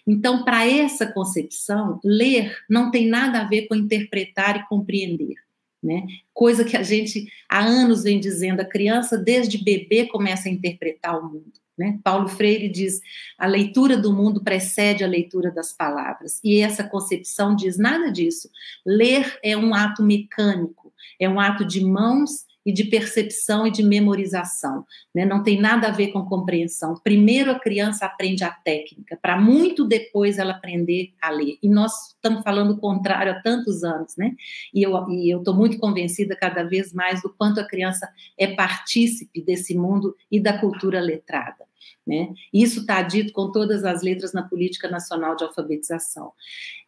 [0.04, 5.36] Então, para essa concepção, ler não tem nada a ver com interpretar e compreender
[5.82, 6.06] né?
[6.32, 11.18] Coisa que a gente há anos vem dizendo, a criança desde bebê começa a interpretar
[11.18, 11.52] o mundo.
[11.76, 11.98] Né?
[12.04, 13.00] Paulo Freire diz:
[13.38, 16.38] a leitura do mundo precede a leitura das palavras.
[16.44, 18.48] E essa concepção diz nada disso.
[18.86, 23.82] Ler é um ato mecânico, é um ato de mãos e de percepção e de
[23.82, 24.84] memorização.
[25.14, 25.24] Né?
[25.24, 26.94] Não tem nada a ver com compreensão.
[27.02, 31.58] Primeiro a criança aprende a técnica, para muito depois ela aprender a ler.
[31.62, 34.34] E nós estamos falando o contrário há tantos anos, né?
[34.72, 39.42] E eu e estou muito convencida cada vez mais do quanto a criança é partícipe
[39.42, 41.71] desse mundo e da cultura letrada.
[42.06, 42.32] Né?
[42.52, 46.32] Isso está dito com todas as letras na Política Nacional de Alfabetização.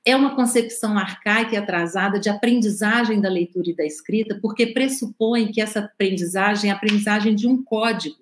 [0.04, 5.52] É uma concepção arcaica e atrasada de aprendizagem da leitura e da escrita, porque pressupõe
[5.52, 8.16] que essa aprendizagem é a aprendizagem de um código.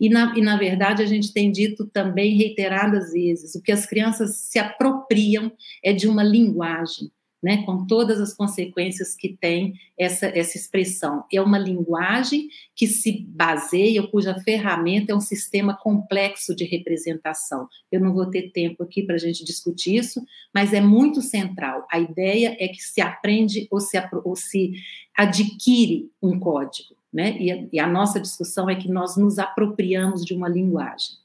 [0.00, 3.86] E na, e, na verdade, a gente tem dito também reiteradas vezes: o que as
[3.86, 5.52] crianças se apropriam
[5.82, 7.10] é de uma linguagem
[7.42, 11.24] né, com todas as consequências que tem essa, essa expressão.
[11.32, 17.68] É uma linguagem que se baseia, cuja ferramenta é um sistema complexo de representação.
[17.90, 21.86] Eu não vou ter tempo aqui para a gente discutir isso, mas é muito central.
[21.90, 24.72] A ideia é que se aprende ou se, ou se
[25.16, 27.36] adquire um código, né?
[27.38, 31.16] E a, e a nossa discussão é que nós nos apropriamos de uma linguagem.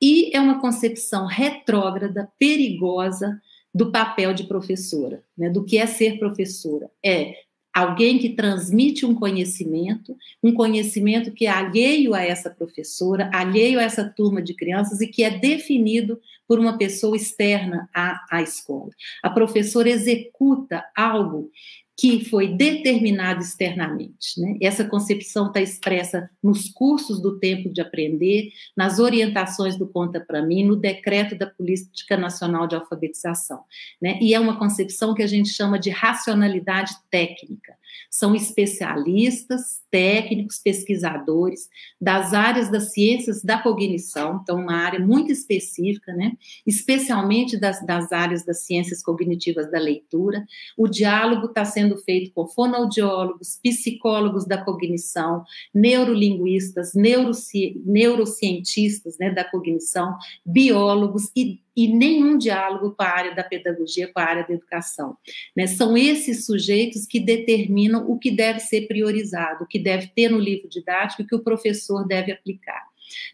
[0.00, 3.40] E é uma concepção retrógrada, perigosa,
[3.74, 6.90] do papel de professora, né, do que é ser professora.
[7.04, 7.34] É
[7.72, 13.82] alguém que transmite um conhecimento, um conhecimento que é alheio a essa professora, alheio a
[13.82, 18.90] essa turma de crianças e que é definido por uma pessoa externa à, à escola.
[19.22, 21.50] A professora executa algo
[21.98, 24.40] que foi determinado externamente.
[24.40, 24.56] Né?
[24.62, 30.40] Essa concepção está expressa nos cursos do tempo de aprender, nas orientações do Conta para
[30.40, 33.64] mim, no decreto da Política Nacional de Alfabetização.
[34.00, 34.16] Né?
[34.22, 37.74] E é uma concepção que a gente chama de racionalidade técnica.
[38.10, 41.68] São especialistas, técnicos, pesquisadores
[42.00, 46.32] das áreas das ciências da cognição, então, uma área muito específica, né?
[46.66, 50.44] especialmente das, das áreas das ciências cognitivas da leitura.
[50.76, 59.44] O diálogo está sendo feito com fonoaudiólogos, psicólogos da cognição, neurolinguistas, neuroci, neurocientistas né, da
[59.44, 64.52] cognição, biólogos e e nenhum diálogo com a área da pedagogia, com a área da
[64.52, 65.16] educação.
[65.56, 65.68] Né?
[65.68, 70.40] São esses sujeitos que determinam o que deve ser priorizado, o que deve ter no
[70.40, 72.84] livro didático e que o professor deve aplicar.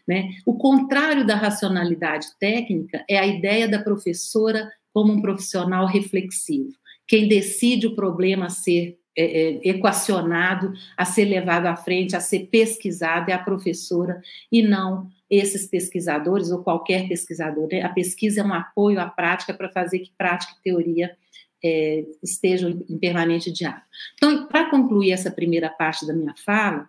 [0.07, 0.29] Né?
[0.45, 6.73] O contrário da racionalidade técnica é a ideia da professora como um profissional reflexivo.
[7.07, 12.19] Quem decide o problema a ser é, é, equacionado, a ser levado à frente, a
[12.19, 14.21] ser pesquisado é a professora
[14.51, 17.67] e não esses pesquisadores ou qualquer pesquisador.
[17.71, 17.81] Né?
[17.81, 21.15] A pesquisa é um apoio à prática para fazer que prática e teoria
[21.63, 23.81] é, estejam em permanente diálogo.
[24.15, 26.87] Então, para concluir essa primeira parte da minha fala,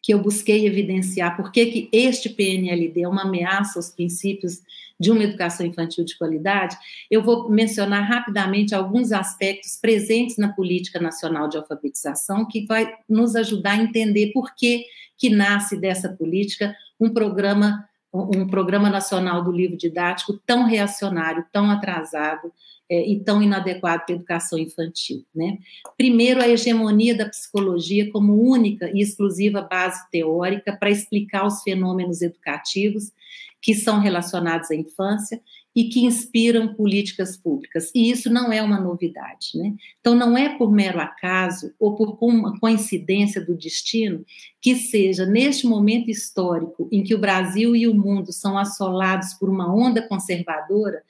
[0.00, 4.62] que eu busquei evidenciar por que, este PNLD é uma ameaça aos princípios
[4.98, 6.76] de uma educação infantil de qualidade,
[7.10, 13.36] eu vou mencionar rapidamente alguns aspectos presentes na Política Nacional de Alfabetização que vai nos
[13.36, 19.52] ajudar a entender por que, que nasce dessa política um programa um programa nacional do
[19.52, 22.50] livro didático tão reacionário, tão atrasado
[22.90, 25.24] é, e tão inadequado para a educação infantil.
[25.34, 25.58] Né?
[25.96, 32.22] Primeiro, a hegemonia da psicologia como única e exclusiva base teórica para explicar os fenômenos
[32.22, 33.12] educativos
[33.60, 35.40] que são relacionados à infância
[35.78, 37.92] e que inspiram políticas públicas.
[37.94, 39.52] E isso não é uma novidade.
[39.54, 39.76] Né?
[40.00, 44.24] Então, não é por mero acaso ou por uma coincidência do destino
[44.60, 49.48] que seja neste momento histórico em que o Brasil e o mundo são assolados por
[49.48, 51.00] uma onda conservadora,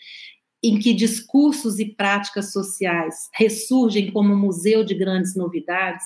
[0.62, 6.04] em que discursos e práticas sociais ressurgem como um museu de grandes novidades,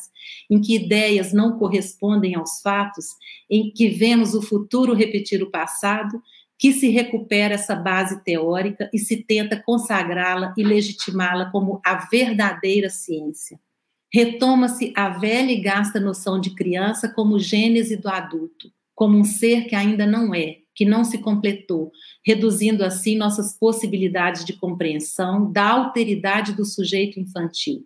[0.48, 3.06] em que ideias não correspondem aos fatos,
[3.50, 6.22] em que vemos o futuro repetir o passado,
[6.62, 12.88] que se recupera essa base teórica e se tenta consagrá-la e legitimá-la como a verdadeira
[12.88, 13.58] ciência.
[14.14, 19.64] Retoma-se a velha e gasta noção de criança como gênese do adulto, como um ser
[19.64, 21.90] que ainda não é, que não se completou,
[22.24, 27.84] reduzindo assim nossas possibilidades de compreensão da alteridade do sujeito infantil.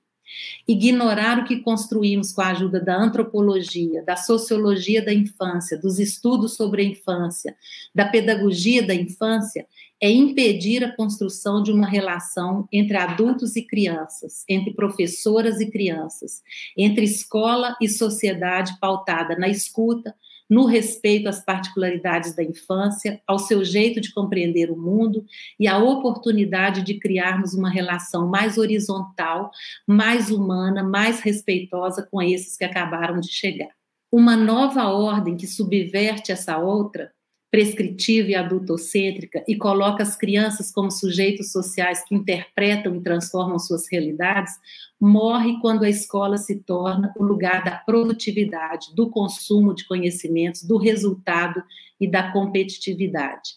[0.67, 6.55] Ignorar o que construímos com a ajuda da antropologia, da sociologia da infância, dos estudos
[6.55, 7.57] sobre a infância,
[7.95, 9.67] da pedagogia da infância,
[10.01, 16.43] é impedir a construção de uma relação entre adultos e crianças, entre professoras e crianças,
[16.77, 20.15] entre escola e sociedade pautada na escuta,
[20.49, 25.25] no respeito às particularidades da infância, ao seu jeito de compreender o mundo
[25.59, 29.51] e à oportunidade de criarmos uma relação mais horizontal,
[29.87, 33.71] mais humana, mais respeitosa com esses que acabaram de chegar.
[34.11, 37.11] Uma nova ordem que subverte essa outra
[37.57, 43.91] prescritiva e adultocêntrica e coloca as crianças como sujeitos sociais que interpretam e transformam suas
[43.91, 44.53] realidades,
[45.01, 50.77] morre quando a escola se torna o lugar da produtividade, do consumo de conhecimentos, do
[50.77, 51.63] resultado
[51.99, 53.53] e da competitividade.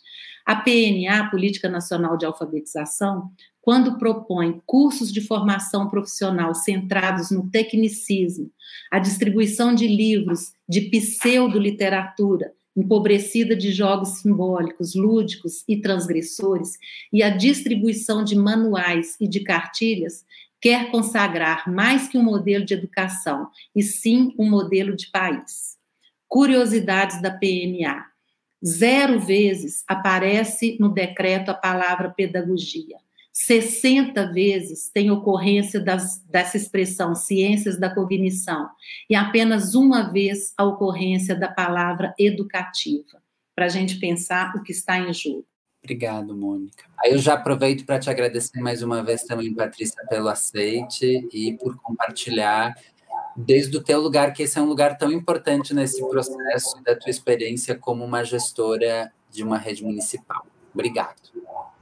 [0.45, 3.29] A PNA, Política Nacional de Alfabetização,
[3.61, 8.49] quando propõe cursos de formação profissional centrados no tecnicismo,
[8.89, 16.77] a distribuição de livros de pseudo-literatura, empobrecida de jogos simbólicos, lúdicos e transgressores,
[17.11, 20.25] e a distribuição de manuais e de cartilhas,
[20.61, 25.77] quer consagrar mais que um modelo de educação, e sim um modelo de país.
[26.27, 28.05] Curiosidades da PNA.
[28.63, 32.97] Zero vezes aparece no decreto a palavra pedagogia.
[33.45, 38.69] 60 vezes tem ocorrência das, dessa expressão ciências da cognição
[39.09, 43.23] e apenas uma vez a ocorrência da palavra educativa,
[43.55, 45.45] para a gente pensar o que está em jogo.
[45.81, 46.83] Obrigado, Mônica.
[47.01, 51.53] Aí eu já aproveito para te agradecer mais uma vez também, Patrícia, pelo aceite e
[51.53, 52.75] por compartilhar
[53.37, 57.09] desde o teu lugar, que esse é um lugar tão importante nesse processo da tua
[57.09, 60.45] experiência como uma gestora de uma rede municipal.
[60.73, 61.31] Obrigado.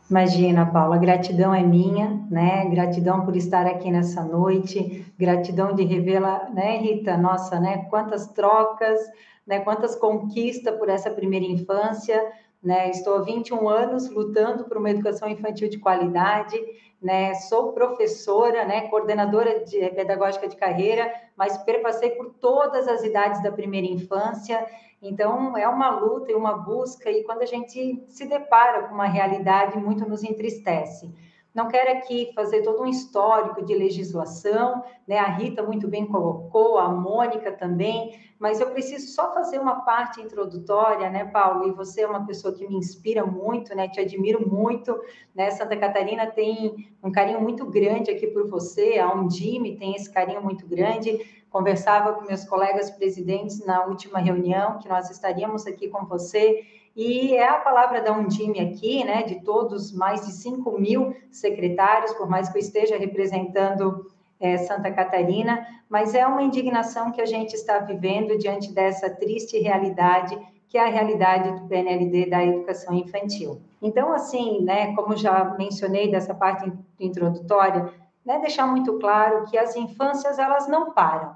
[0.09, 2.65] Imagina, Paula, gratidão é minha, né?
[2.69, 7.17] Gratidão por estar aqui nessa noite, gratidão de revê-la, né, Rita?
[7.17, 7.85] Nossa, né?
[7.89, 9.01] Quantas trocas,
[9.45, 9.59] né?
[9.59, 12.25] Quantas conquistas por essa primeira infância,
[12.63, 12.89] né?
[12.89, 16.57] Estou há 21 anos lutando por uma educação infantil de qualidade,
[17.01, 17.33] né?
[17.33, 18.87] Sou professora, né?
[18.87, 24.65] Coordenadora de pedagógica de carreira, mas perpassei por todas as idades da primeira infância.
[25.01, 29.07] Então, é uma luta e uma busca, e quando a gente se depara com uma
[29.07, 31.13] realidade, muito nos entristece.
[31.57, 35.17] Não quero aqui fazer todo um histórico de legislação, né?
[35.17, 40.21] A Rita muito bem colocou, a Mônica também, mas eu preciso só fazer uma parte
[40.21, 41.67] introdutória, né, Paulo?
[41.67, 43.89] E você é uma pessoa que me inspira muito, né?
[43.89, 45.01] Te admiro muito,
[45.33, 45.49] né?
[45.49, 50.43] Santa Catarina tem um carinho muito grande aqui por você, a Undime tem esse carinho
[50.43, 51.41] muito grande.
[51.49, 56.63] Conversava com meus colegas presidentes na última reunião que nós estaríamos aqui com você
[56.97, 62.11] e é a palavra da Undime aqui, né, de todos mais de 5 mil secretários,
[62.13, 64.07] por mais que eu esteja representando
[64.39, 69.59] é, Santa Catarina, mas é uma indignação que a gente está vivendo diante dessa triste
[69.59, 70.35] realidade,
[70.67, 73.61] que é a realidade do PNLD da educação infantil.
[73.79, 77.93] Então, assim, né, como já mencionei dessa parte introdutória,
[78.25, 81.35] né, deixar muito claro que as infâncias, elas não param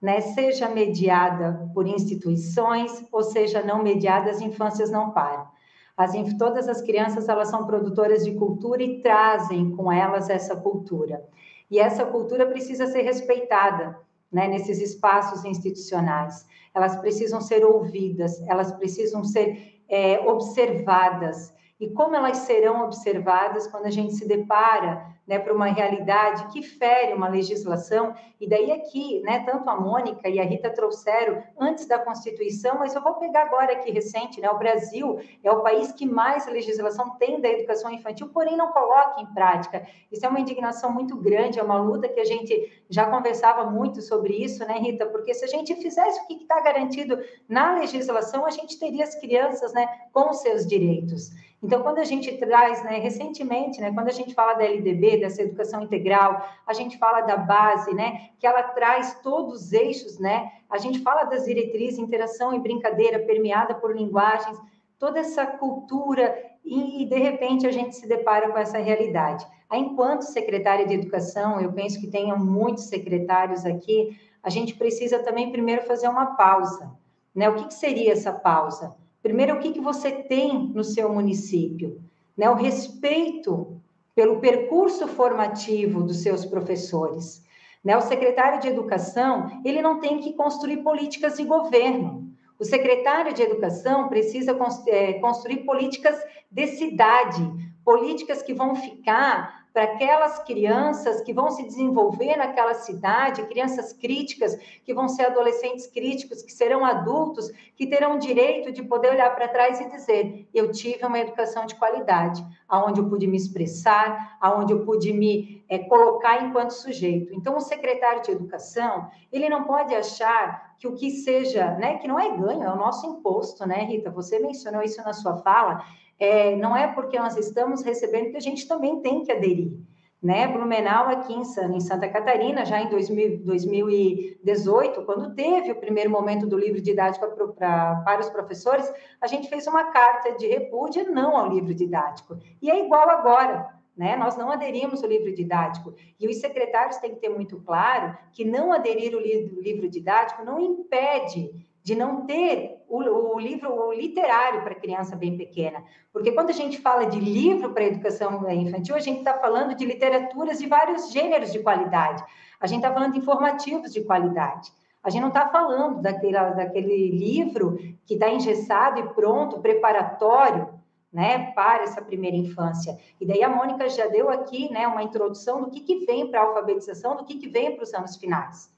[0.00, 5.48] né, seja mediada por instituições ou seja não mediada, as infâncias não param.
[5.96, 11.24] As, todas as crianças elas são produtoras de cultura e trazem com elas essa cultura.
[11.68, 13.98] E essa cultura precisa ser respeitada
[14.30, 16.46] né, nesses espaços institucionais.
[16.72, 21.52] Elas precisam ser ouvidas, elas precisam ser é, observadas.
[21.80, 26.62] E como elas serão observadas quando a gente se depara né, para uma realidade que
[26.62, 31.86] fere uma legislação, e daí aqui, né, tanto a Mônica e a Rita trouxeram antes
[31.86, 35.92] da Constituição, mas eu vou pegar agora aqui recente, né, o Brasil é o país
[35.92, 39.86] que mais legislação tem da educação infantil, porém não coloca em prática.
[40.10, 44.00] Isso é uma indignação muito grande, é uma luta que a gente já conversava muito
[44.00, 48.46] sobre isso, né, Rita, porque se a gente fizesse o que está garantido na legislação,
[48.46, 51.30] a gente teria as crianças, né, com seus direitos.
[51.62, 55.42] Então, quando a gente traz, né, recentemente, né, quando a gente fala da LDB, dessa
[55.42, 60.52] educação integral, a gente fala da base, né, que ela traz todos os eixos, né,
[60.70, 64.56] a gente fala das diretrizes, interação e brincadeira permeada por linguagens,
[64.98, 66.32] toda essa cultura,
[66.64, 69.44] e, e de repente a gente se depara com essa realidade.
[69.72, 75.50] Enquanto secretária de educação, eu penso que tenham muitos secretários aqui, a gente precisa também
[75.50, 76.90] primeiro fazer uma pausa.
[77.34, 77.48] Né?
[77.48, 78.96] O que, que seria essa pausa?
[79.28, 82.00] Primeiro, o que, que você tem no seu município?
[82.34, 82.48] Né?
[82.48, 83.78] O respeito
[84.14, 87.44] pelo percurso formativo dos seus professores.
[87.84, 87.94] Né?
[87.94, 92.26] O secretário de Educação, ele não tem que construir políticas de governo.
[92.58, 94.56] O secretário de Educação precisa
[94.86, 96.18] é, construir políticas
[96.50, 97.46] de cidade,
[97.84, 104.56] políticas que vão ficar para aquelas crianças que vão se desenvolver naquela cidade, crianças críticas,
[104.84, 109.46] que vão ser adolescentes críticos, que serão adultos, que terão direito de poder olhar para
[109.46, 114.72] trás e dizer: eu tive uma educação de qualidade, aonde eu pude me expressar, aonde
[114.72, 117.32] eu pude me é, colocar enquanto sujeito.
[117.32, 122.08] Então, o secretário de educação, ele não pode achar que o que seja, né, que
[122.08, 124.10] não é ganho, é o nosso imposto, né, Rita?
[124.10, 125.84] Você mencionou isso na sua fala
[126.18, 129.72] é, não é porque nós estamos recebendo que a gente também tem que aderir.
[130.20, 130.48] Né?
[130.48, 131.44] Blumenau, aqui em,
[131.80, 138.18] Santa Catarina, já em 2000, 2018, quando teve o primeiro momento do livro didático para
[138.20, 142.36] os professores, a gente fez uma carta de repúdio não ao livro didático.
[142.60, 143.78] E é igual agora.
[143.96, 144.16] Né?
[144.16, 145.94] Nós não aderimos ao livro didático.
[146.18, 150.58] E os secretários têm que ter muito claro que não aderir ao livro didático não
[150.58, 151.50] impede
[151.82, 155.84] de não ter o, o livro literário para criança bem pequena.
[156.12, 159.84] Porque quando a gente fala de livro para educação infantil, a gente está falando de
[159.84, 162.24] literaturas de vários gêneros de qualidade.
[162.60, 164.72] A gente está falando de informativos de qualidade.
[165.02, 170.68] A gente não está falando daquele, daquele livro que está engessado e pronto, preparatório,
[171.12, 172.98] né, para essa primeira infância.
[173.20, 176.40] E daí a Mônica já deu aqui, né, uma introdução do que, que vem para
[176.40, 178.76] a alfabetização, do que, que vem para os anos finais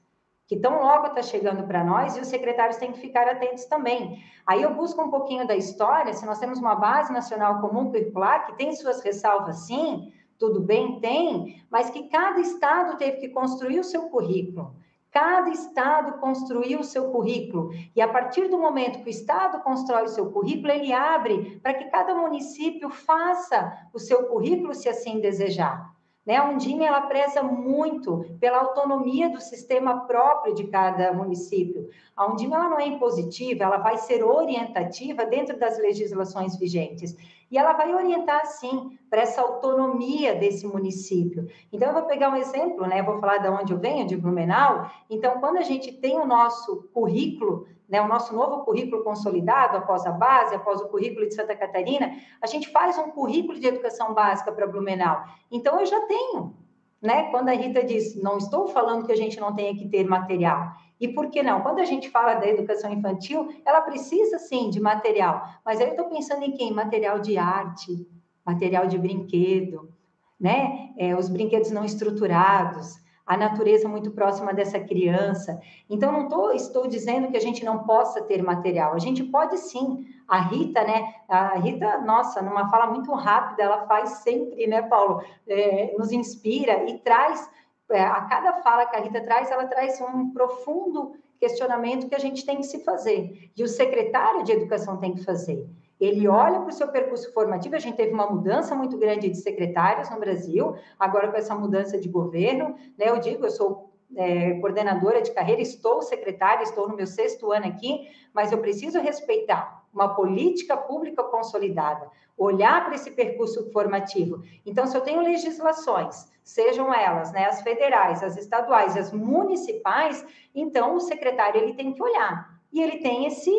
[0.51, 4.21] que tão logo está chegando para nós e os secretários têm que ficar atentos também.
[4.45, 8.45] Aí eu busco um pouquinho da história, se nós temos uma base nacional comum curricular,
[8.45, 13.79] que tem suas ressalvas sim, tudo bem, tem, mas que cada estado teve que construir
[13.79, 14.75] o seu currículo.
[15.09, 17.69] Cada estado construiu o seu currículo.
[17.95, 21.75] E a partir do momento que o estado constrói o seu currículo, ele abre para
[21.75, 25.95] que cada município faça o seu currículo, se assim desejar.
[26.25, 26.35] Né?
[26.35, 31.89] A Undime ela preza muito pela autonomia do sistema próprio de cada município.
[32.15, 37.15] A Undime ela não é impositiva, ela vai ser orientativa dentro das legislações vigentes.
[37.49, 41.49] E ela vai orientar, sim, para essa autonomia desse município.
[41.73, 43.03] Então, eu vou pegar um exemplo, né?
[43.03, 44.89] vou falar de onde eu venho, de Blumenau.
[45.09, 50.05] Então, quando a gente tem o nosso currículo né, o nosso novo currículo consolidado, após
[50.05, 54.13] a base, após o currículo de Santa Catarina, a gente faz um currículo de educação
[54.13, 55.25] básica para Blumenau.
[55.51, 56.55] Então, eu já tenho.
[57.01, 57.23] Né?
[57.31, 60.71] Quando a Rita diz, não estou falando que a gente não tenha que ter material.
[61.01, 61.61] E por que não?
[61.61, 65.91] Quando a gente fala da educação infantil, ela precisa sim de material, mas aí eu
[65.91, 66.71] estou pensando em quem?
[66.71, 68.07] Material de arte,
[68.45, 69.91] material de brinquedo,
[70.39, 70.93] né?
[70.97, 73.00] É, os brinquedos não estruturados,
[73.31, 75.57] a natureza muito próxima dessa criança.
[75.89, 78.93] Então, não tô, estou dizendo que a gente não possa ter material.
[78.93, 80.05] A gente pode sim.
[80.27, 81.13] A Rita, né?
[81.29, 85.23] A Rita, nossa, numa fala muito rápida, ela faz sempre, né, Paulo?
[85.47, 87.49] É, nos inspira e traz,
[87.89, 92.19] é, a cada fala que a Rita traz, ela traz um profundo questionamento que a
[92.19, 93.49] gente tem que se fazer.
[93.55, 95.65] E o secretário de educação tem que fazer
[96.01, 97.75] ele olha para o seu percurso formativo.
[97.75, 101.99] A gente teve uma mudança muito grande de secretários no Brasil, agora com essa mudança
[101.99, 103.09] de governo, né?
[103.09, 107.67] Eu digo, eu sou é, coordenadora de carreira, estou secretária, estou no meu sexto ano
[107.67, 114.41] aqui, mas eu preciso respeitar uma política pública consolidada, olhar para esse percurso formativo.
[114.65, 120.25] Então, se eu tenho legislações, sejam elas né, as federais, as estaduais, as municipais,
[120.55, 123.51] então o secretário ele tem que olhar e ele tem esse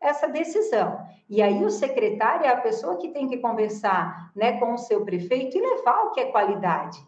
[0.00, 1.06] essa decisão.
[1.28, 5.04] E aí o secretário é a pessoa que tem que conversar né, com o seu
[5.04, 6.98] prefeito e levar o que é qualidade.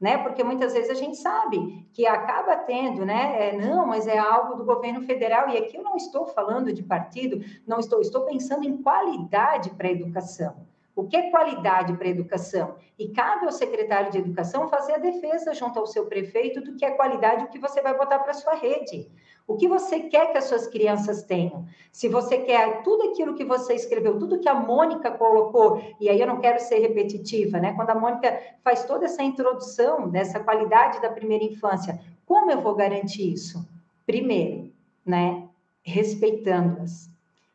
[0.00, 0.18] Né?
[0.18, 3.48] Porque muitas vezes a gente sabe que acaba tendo, né?
[3.48, 6.82] É, não, mas é algo do governo federal, e aqui eu não estou falando de
[6.82, 10.66] partido, não estou, estou pensando em qualidade para a educação.
[10.94, 12.76] O que é qualidade para a educação?
[12.98, 16.86] E cabe ao secretário de educação fazer a defesa junto ao seu prefeito do que
[16.86, 19.10] é qualidade, o que você vai botar para a sua rede.
[19.46, 21.66] O que você quer que as suas crianças tenham?
[21.92, 26.20] Se você quer tudo aquilo que você escreveu, tudo que a Mônica colocou, e aí
[26.20, 27.72] eu não quero ser repetitiva, né?
[27.74, 32.74] Quando a Mônica faz toda essa introdução dessa qualidade da primeira infância, como eu vou
[32.74, 33.64] garantir isso?
[34.04, 34.72] Primeiro,
[35.04, 35.44] né?
[35.84, 37.08] Respeitando-as.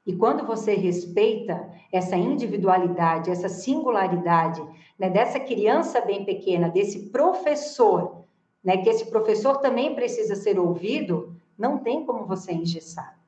[0.07, 4.61] E quando você respeita essa individualidade, essa singularidade,
[4.97, 8.23] né, dessa criança bem pequena, desse professor,
[8.63, 13.19] né, que esse professor também precisa ser ouvido, não tem como você engessar.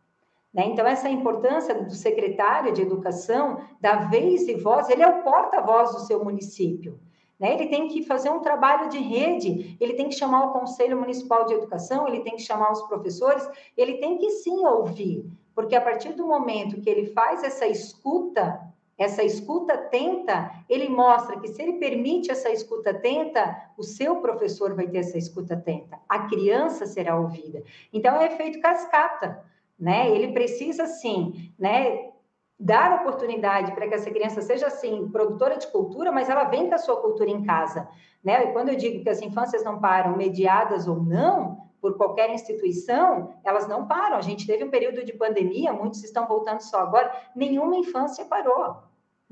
[0.54, 0.68] Né?
[0.68, 5.92] Então, essa importância do secretário de educação, da vez e voz, ele é o porta-voz
[5.92, 7.00] do seu município.
[7.40, 7.54] Né?
[7.54, 11.46] Ele tem que fazer um trabalho de rede, ele tem que chamar o Conselho Municipal
[11.46, 15.82] de Educação, ele tem que chamar os professores, ele tem que sim ouvir, porque a
[15.82, 18.62] partir do momento que ele faz essa escuta,
[19.04, 24.74] essa escuta atenta, ele mostra que se ele permite essa escuta atenta, o seu professor
[24.74, 27.64] vai ter essa escuta atenta, a criança será ouvida.
[27.92, 29.44] Então é efeito cascata,
[29.80, 30.10] né?
[30.10, 32.12] Ele precisa sim, né,
[32.60, 36.76] dar oportunidade para que essa criança seja assim produtora de cultura, mas ela vem com
[36.76, 37.88] a sua cultura em casa,
[38.24, 38.46] né?
[38.46, 43.34] E quando eu digo que as infâncias não param, mediadas ou não, por qualquer instituição,
[43.44, 44.16] elas não param.
[44.16, 48.78] A gente teve um período de pandemia, muitos estão voltando só agora, nenhuma infância parou.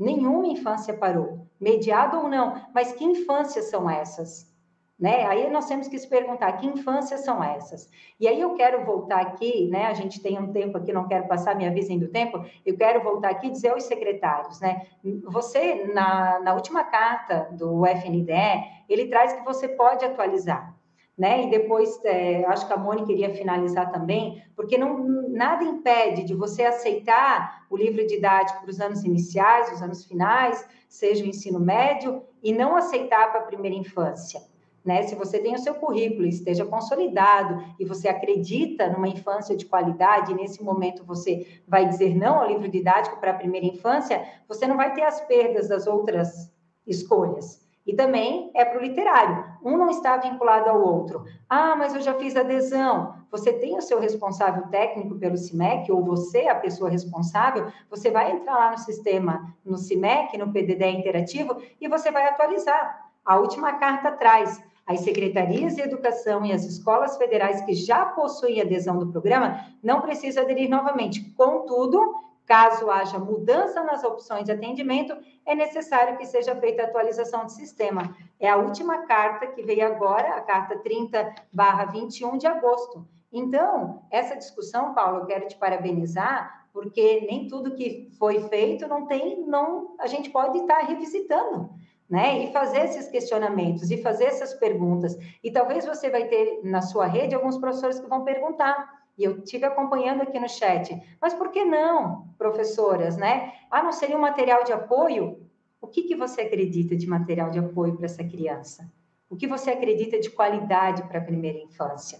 [0.01, 2.59] Nenhuma infância parou, mediado ou não.
[2.73, 4.51] Mas que infâncias são essas?
[4.99, 5.25] Né?
[5.27, 7.87] Aí nós temos que se perguntar que infâncias são essas.
[8.19, 9.85] E aí eu quero voltar aqui, né?
[9.85, 12.43] A gente tem um tempo aqui, não quero passar minha visão do tempo.
[12.65, 14.87] Eu quero voltar aqui e dizer aos secretários, né?
[15.25, 20.75] Você na, na última carta do FNDE, ele traz que você pode atualizar
[21.17, 21.43] né?
[21.43, 26.33] E depois, é, acho que a Mônica queria finalizar também, porque não, nada impede de
[26.33, 31.59] você aceitar o livro didático para os anos iniciais, os anos finais, seja o ensino
[31.59, 34.41] médio, e não aceitar para a primeira infância.
[34.83, 35.03] Né?
[35.03, 40.31] Se você tem o seu currículo, esteja consolidado e você acredita numa infância de qualidade,
[40.31, 44.65] e nesse momento você vai dizer não ao livro didático para a primeira infância, você
[44.65, 46.51] não vai ter as perdas das outras
[46.87, 47.61] escolhas.
[47.85, 49.50] E também é para o literário.
[49.63, 51.25] Um não está vinculado ao outro.
[51.49, 53.15] Ah, mas eu já fiz adesão.
[53.31, 58.31] Você tem o seu responsável técnico pelo CIMEC, ou você, a pessoa responsável, você vai
[58.31, 63.09] entrar lá no sistema, no CIMEC, no PDD interativo, e você vai atualizar.
[63.23, 68.59] A última carta traz as secretarias de educação e as escolas federais que já possuem
[68.59, 71.21] adesão do programa não precisam aderir novamente.
[71.37, 72.15] Contudo,
[72.51, 77.53] Caso haja mudança nas opções de atendimento, é necessário que seja feita a atualização de
[77.53, 78.13] sistema.
[78.37, 83.07] É a última carta que veio agora, a carta 30/21 de agosto.
[83.31, 89.05] Então, essa discussão, Paulo, eu quero te parabenizar, porque nem tudo que foi feito não
[89.07, 91.69] tem, não, a gente pode estar revisitando.
[92.09, 92.43] Né?
[92.43, 95.17] E fazer esses questionamentos e fazer essas perguntas.
[95.41, 99.39] E talvez você vai ter na sua rede alguns professores que vão perguntar: e eu
[99.41, 100.99] tive acompanhando aqui no chat.
[101.21, 103.53] Mas por que não, professoras, né?
[103.69, 105.47] Ah, não seria um material de apoio?
[105.79, 108.91] O que, que você acredita de material de apoio para essa criança?
[109.29, 112.17] O que você acredita de qualidade para a primeira infância?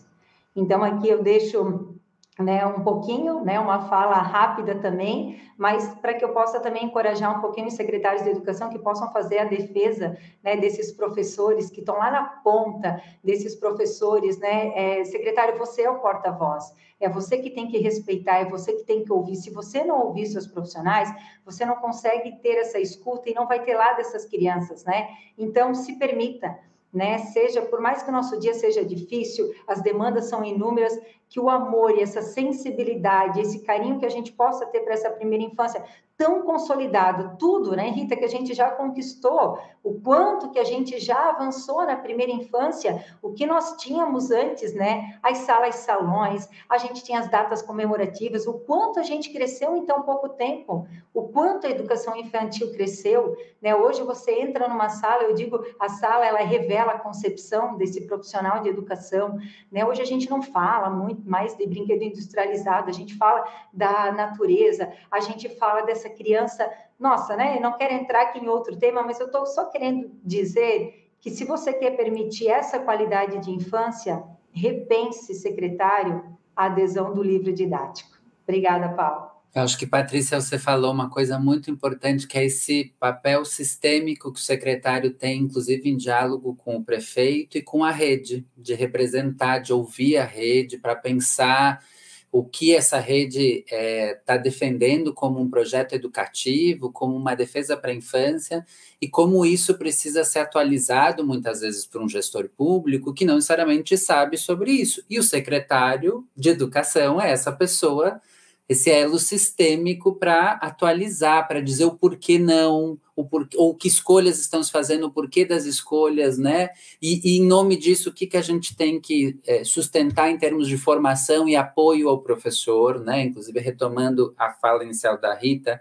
[0.55, 1.95] Então, aqui eu deixo
[2.39, 7.37] né, um pouquinho, né, uma fala rápida também, mas para que eu possa também encorajar
[7.37, 11.81] um pouquinho os secretários de educação que possam fazer a defesa, né, desses professores que
[11.81, 17.37] estão lá na ponta, desses professores, né, é, secretário, você é o porta-voz, é você
[17.39, 19.35] que tem que respeitar, é você que tem que ouvir.
[19.35, 21.11] Se você não ouvir seus profissionais,
[21.43, 25.09] você não consegue ter essa escuta e não vai ter lá dessas crianças, né?
[25.35, 26.55] Então, se permita,
[26.93, 27.17] né?
[27.17, 30.95] Seja, por mais que o nosso dia seja difícil, as demandas são inúmeras,
[31.31, 35.09] que o amor e essa sensibilidade, esse carinho que a gente possa ter para essa
[35.09, 35.81] primeira infância,
[36.21, 40.99] tão consolidado, tudo, né, Rita, que a gente já conquistou, o quanto que a gente
[40.99, 46.77] já avançou na primeira infância, o que nós tínhamos antes, né, as salas, salões, a
[46.77, 51.23] gente tinha as datas comemorativas, o quanto a gente cresceu em tão pouco tempo, o
[51.29, 56.23] quanto a educação infantil cresceu, né, hoje você entra numa sala, eu digo, a sala,
[56.23, 59.39] ela revela a concepção desse profissional de educação,
[59.71, 64.11] né, hoje a gente não fala muito mais de brinquedo industrializado, a gente fala da
[64.11, 66.69] natureza, a gente fala dessa criança.
[66.99, 67.57] Nossa, né?
[67.57, 71.29] Eu não quero entrar aqui em outro tema, mas eu estou só querendo dizer que
[71.29, 78.17] se você quer permitir essa qualidade de infância, repense, secretário, a adesão do livro didático.
[78.43, 79.30] Obrigada, Paulo.
[79.53, 84.31] Eu acho que, Patrícia, você falou uma coisa muito importante, que é esse papel sistêmico
[84.31, 88.73] que o secretário tem, inclusive em diálogo com o prefeito e com a rede, de
[88.73, 91.83] representar, de ouvir a rede, para pensar
[92.31, 97.75] o que essa rede está é, tá defendendo como um projeto educativo, como uma defesa
[97.75, 98.65] para a infância,
[99.01, 103.97] e como isso precisa ser atualizado muitas vezes por um gestor público que não necessariamente
[103.97, 105.03] sabe sobre isso.
[105.09, 108.21] E o secretário de educação é essa pessoa
[108.67, 114.39] esse elo sistêmico para atualizar, para dizer o porquê não, o porquê, ou que escolhas
[114.39, 116.69] estamos fazendo, o porquê das escolhas, né?
[117.01, 120.37] E, e em nome disso, o que, que a gente tem que é, sustentar em
[120.37, 123.23] termos de formação e apoio ao professor, né?
[123.23, 125.79] Inclusive, retomando a fala inicial da Rita,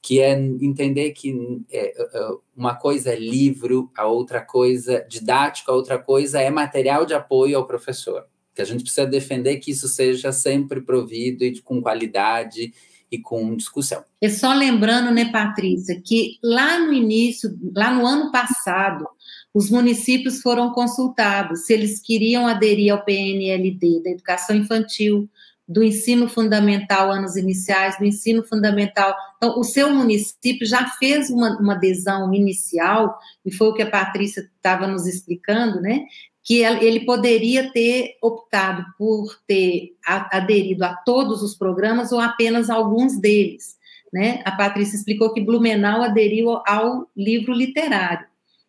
[0.00, 5.74] que é entender que é, é, uma coisa é livro, a outra coisa didático, a
[5.74, 9.88] outra coisa é material de apoio ao professor que a gente precisa defender que isso
[9.88, 12.72] seja sempre provido e com qualidade
[13.10, 14.02] e com discussão.
[14.20, 19.06] E só lembrando, né, Patrícia, que lá no início, lá no ano passado,
[19.52, 25.28] os municípios foram consultados se eles queriam aderir ao PNLD da educação infantil,
[25.68, 29.14] do ensino fundamental, anos iniciais, do ensino fundamental.
[29.36, 33.90] Então, o seu município já fez uma, uma adesão inicial, e foi o que a
[33.90, 36.04] Patrícia estava nos explicando, né?
[36.42, 43.18] Que ele poderia ter optado por ter aderido a todos os programas ou apenas alguns
[43.18, 43.76] deles.
[44.12, 44.42] Né?
[44.44, 48.26] A Patrícia explicou que Blumenau aderiu ao livro literário.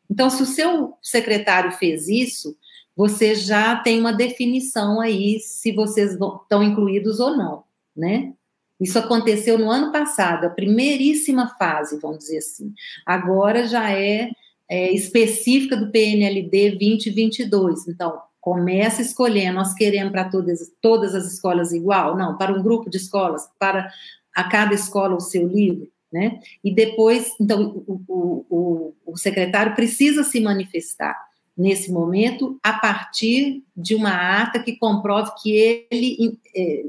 [0.10, 2.56] Então, se o seu secretário fez isso,
[2.96, 7.64] você já tem uma definição aí se vocês estão incluídos ou não,
[7.96, 8.34] né?
[8.80, 12.74] Isso aconteceu no ano passado, a primeiríssima fase, vamos dizer assim.
[13.06, 14.30] Agora já é
[14.70, 17.88] é, específica do PNLD 2022.
[17.88, 22.18] Então, começa escolhendo, nós queremos para todas, todas as escolas igual?
[22.18, 23.90] Não, para um grupo de escolas, para
[24.36, 26.40] a cada escola o seu livro, né?
[26.64, 31.18] E depois, então, o, o, o, o secretário precisa se manifestar
[31.56, 36.86] nesse momento a partir de uma ata que comprove que ele é,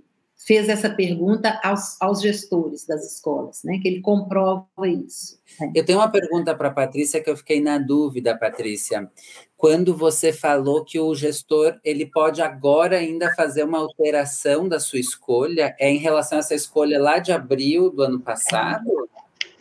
[0.47, 3.79] fez essa pergunta aos, aos gestores das escolas, né?
[3.81, 5.41] Que ele comprova isso.
[5.59, 5.73] Né?
[5.75, 9.11] Eu tenho uma pergunta para a Patrícia que eu fiquei na dúvida, Patrícia.
[9.57, 14.99] Quando você falou que o gestor ele pode agora ainda fazer uma alteração da sua
[14.99, 18.85] escolha, é em relação a essa escolha lá de abril do ano passado?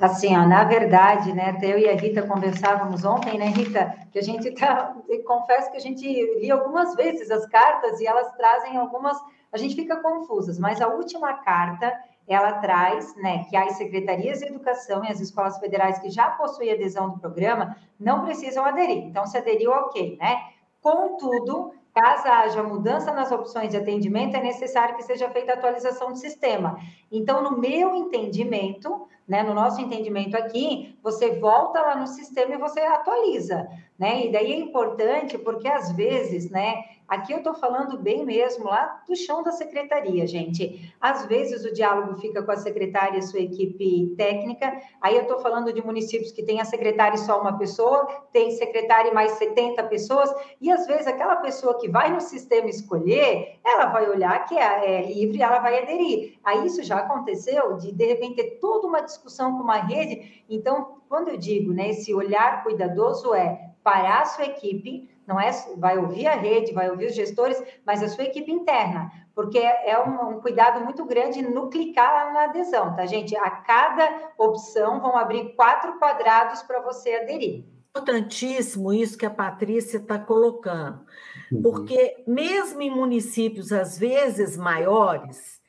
[0.02, 4.20] Assim, ó, na verdade, né, até eu e a Rita conversávamos ontem, né, Rita, que
[4.20, 4.94] a gente tá,
[5.26, 9.18] confesso que a gente li algumas vezes as cartas e elas trazem algumas
[9.54, 11.94] a gente fica confusas, mas a última carta
[12.28, 16.72] ela traz né, que as secretarias de educação e as escolas federais que já possuem
[16.72, 19.04] adesão do programa não precisam aderir.
[19.04, 20.42] Então, se aderiu, ok, né?
[20.82, 26.12] Contudo, caso haja mudança nas opções de atendimento, é necessário que seja feita a atualização
[26.12, 26.78] do sistema.
[27.12, 32.58] Então, no meu entendimento, né, no nosso entendimento aqui, você volta lá no sistema e
[32.58, 34.26] você atualiza, né?
[34.26, 39.04] E daí é importante porque às vezes, né, Aqui eu estou falando bem mesmo lá
[39.08, 40.94] do chão da secretaria, gente.
[41.00, 44.82] Às vezes o diálogo fica com a secretária e sua equipe técnica.
[45.02, 48.52] Aí eu estou falando de municípios que tem a secretária e só uma pessoa, tem
[48.52, 53.60] secretária e mais 70 pessoas, e às vezes aquela pessoa que vai no sistema escolher,
[53.64, 56.40] ela vai olhar que é, é livre ela vai aderir.
[56.44, 60.44] Aí isso já aconteceu de de repente ter toda uma discussão com uma rede.
[60.50, 65.52] Então, quando eu digo, né, esse olhar cuidadoso é parar a sua equipe, não é,
[65.78, 69.98] vai ouvir a rede, vai ouvir os gestores, mas a sua equipe interna, porque é
[70.00, 73.36] um, um cuidado muito grande no clicar na adesão, tá, gente?
[73.36, 77.66] A cada opção vão abrir quatro quadrados para você aderir.
[77.96, 81.06] Importantíssimo isso que a Patrícia está colocando,
[81.52, 81.62] uhum.
[81.62, 85.62] porque mesmo em municípios às vezes maiores,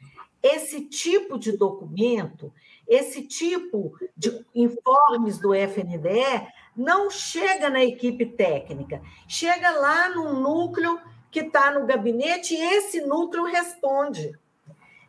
[0.43, 2.53] esse tipo de documento,
[2.87, 6.47] esse tipo de informes do FNDE
[6.77, 11.01] não chega na equipe técnica, chega lá no núcleo
[11.31, 14.33] que está no gabinete e esse núcleo responde.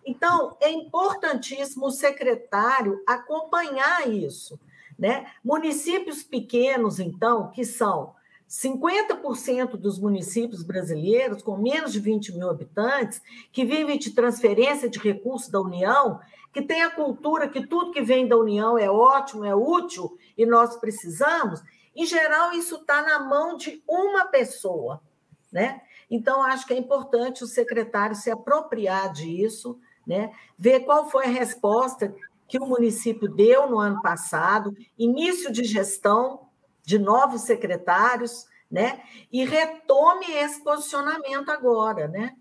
[0.05, 4.59] Então, é importantíssimo o secretário acompanhar isso.
[4.97, 5.25] Né?
[5.43, 8.13] Municípios pequenos, então, que são
[8.47, 14.99] 50% dos municípios brasileiros, com menos de 20 mil habitantes, que vivem de transferência de
[14.99, 16.19] recursos da União,
[16.53, 20.45] que tem a cultura que tudo que vem da União é ótimo, é útil e
[20.45, 21.61] nós precisamos,
[21.95, 25.01] em geral, isso está na mão de uma pessoa.
[25.51, 25.81] Né?
[26.09, 30.31] Então, acho que é importante o secretário se apropriar disso, né?
[30.57, 32.13] ver qual foi a resposta
[32.47, 36.47] que o município deu no ano passado, início de gestão
[36.83, 39.01] de novos secretários, né?
[39.31, 42.35] E retome esse posicionamento agora, né?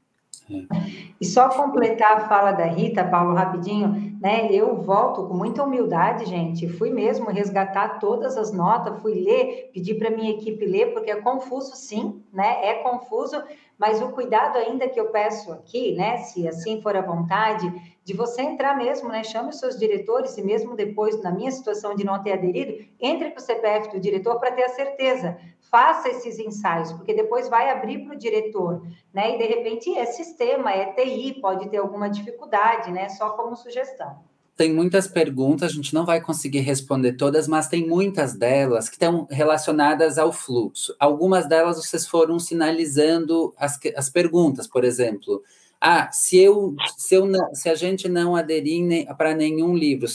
[1.21, 4.49] E só completar a fala da Rita, Paulo, rapidinho, né?
[4.51, 6.69] Eu volto com muita humildade, gente.
[6.69, 11.17] Fui mesmo resgatar todas as notas, fui ler, pedi para minha equipe ler, porque é
[11.17, 12.67] confuso, sim, né?
[12.67, 13.43] É confuso,
[13.79, 16.19] mas o cuidado ainda que eu peço aqui, né?
[16.19, 17.71] Se assim for a vontade,
[18.05, 19.25] de você entrar mesmo, né?
[19.25, 23.31] Chame os seus diretores e mesmo depois, na minha situação de não ter aderido, entre
[23.31, 25.39] com o CPF do diretor para ter a certeza.
[25.71, 29.35] Faça esses ensaios, porque depois vai abrir para o diretor, né?
[29.35, 33.09] E de repente é sistema, é TI, pode ter alguma dificuldade, né?
[33.09, 34.34] Só como sugestão.
[34.57, 38.95] Tem muitas perguntas, a gente não vai conseguir responder todas, mas tem muitas delas que
[38.95, 40.95] estão relacionadas ao fluxo.
[40.99, 45.43] Algumas delas vocês foram sinalizando as, as perguntas, por exemplo.
[45.81, 50.07] Ah, se eu, se eu não, se a gente não aderir para nenhum livro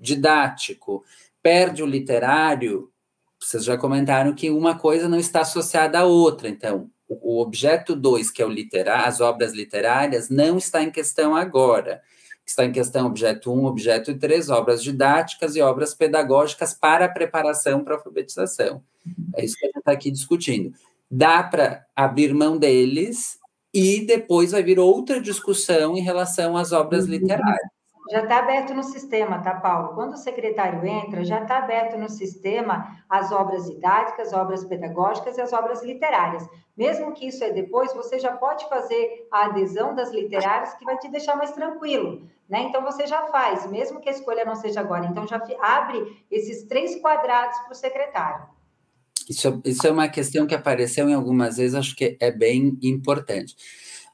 [0.00, 1.04] didático,
[1.42, 2.90] perde o literário,
[3.38, 6.48] vocês já comentaram que uma coisa não está associada à outra.
[6.48, 11.36] Então, o, objeto 2, que é o literário, as obras literárias, não está em questão
[11.36, 12.02] agora.
[12.46, 17.08] Está em questão objeto 1, um, objeto 3, obras didáticas e obras pedagógicas para a
[17.08, 18.82] preparação para a alfabetização.
[19.34, 20.72] É isso que a gente está aqui discutindo.
[21.10, 23.38] Dá para abrir mão deles
[23.74, 27.10] e depois vai vir outra discussão em relação às obras uhum.
[27.10, 27.75] literárias.
[28.10, 29.94] Já está aberto no sistema, tá, Paulo?
[29.94, 35.40] Quando o secretário entra, já está aberto no sistema as obras didáticas, obras pedagógicas e
[35.40, 36.48] as obras literárias.
[36.76, 40.96] Mesmo que isso é depois, você já pode fazer a adesão das literárias, que vai
[40.98, 42.22] te deixar mais tranquilo.
[42.48, 42.62] Né?
[42.62, 45.06] Então, você já faz, mesmo que a escolha não seja agora.
[45.06, 48.46] Então, já abre esses três quadrados para o secretário.
[49.28, 53.56] Isso, isso é uma questão que apareceu em algumas vezes, acho que é bem importante.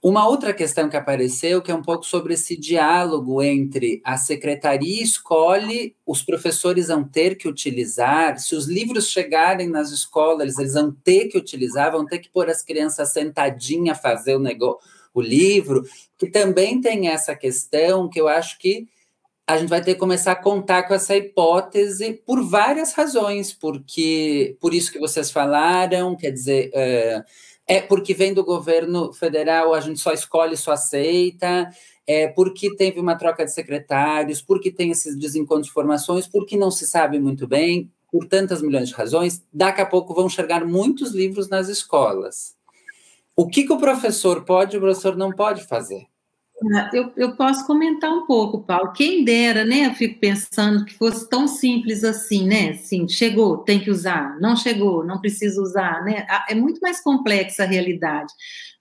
[0.02, 5.00] Uma outra questão que apareceu, que é um pouco sobre esse diálogo entre a secretaria
[5.00, 10.90] escolhe, os professores vão ter que utilizar, se os livros chegarem nas escolas, eles vão
[10.90, 14.80] ter que utilizar, vão ter que pôr as crianças sentadinhas fazer o negócio,
[15.14, 15.84] o livro,
[16.18, 18.88] que também tem essa questão que eu acho que
[19.46, 24.56] a gente vai ter que começar a contar com essa hipótese por várias razões, porque
[24.60, 27.22] por isso que vocês falaram, quer dizer, é,
[27.66, 31.70] é porque vem do governo federal, a gente só escolhe, só aceita,
[32.06, 36.70] é porque teve uma troca de secretários, porque tem esses desencontros de informações, porque não
[36.70, 41.12] se sabe muito bem, por tantas milhões de razões, daqui a pouco vão chegar muitos
[41.12, 42.54] livros nas escolas.
[43.34, 46.11] O que, que o professor pode e o professor não pode fazer?
[46.74, 48.92] Ah, eu, eu posso comentar um pouco, Paulo.
[48.92, 49.86] Quem dera, né?
[49.86, 52.70] Eu fico pensando que fosse tão simples assim, né?
[52.70, 54.38] Assim, chegou, tem que usar.
[54.40, 56.24] Não chegou, não precisa usar, né?
[56.28, 58.32] Ah, é muito mais complexa a realidade.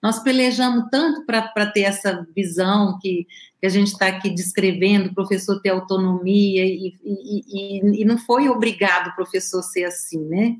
[0.02, 3.26] Nós pelejamos tanto para ter essa visão que,
[3.60, 8.18] que a gente está aqui descrevendo, o professor ter autonomia, e, e, e, e, não
[8.18, 10.56] foi obrigado o professor ser assim, né?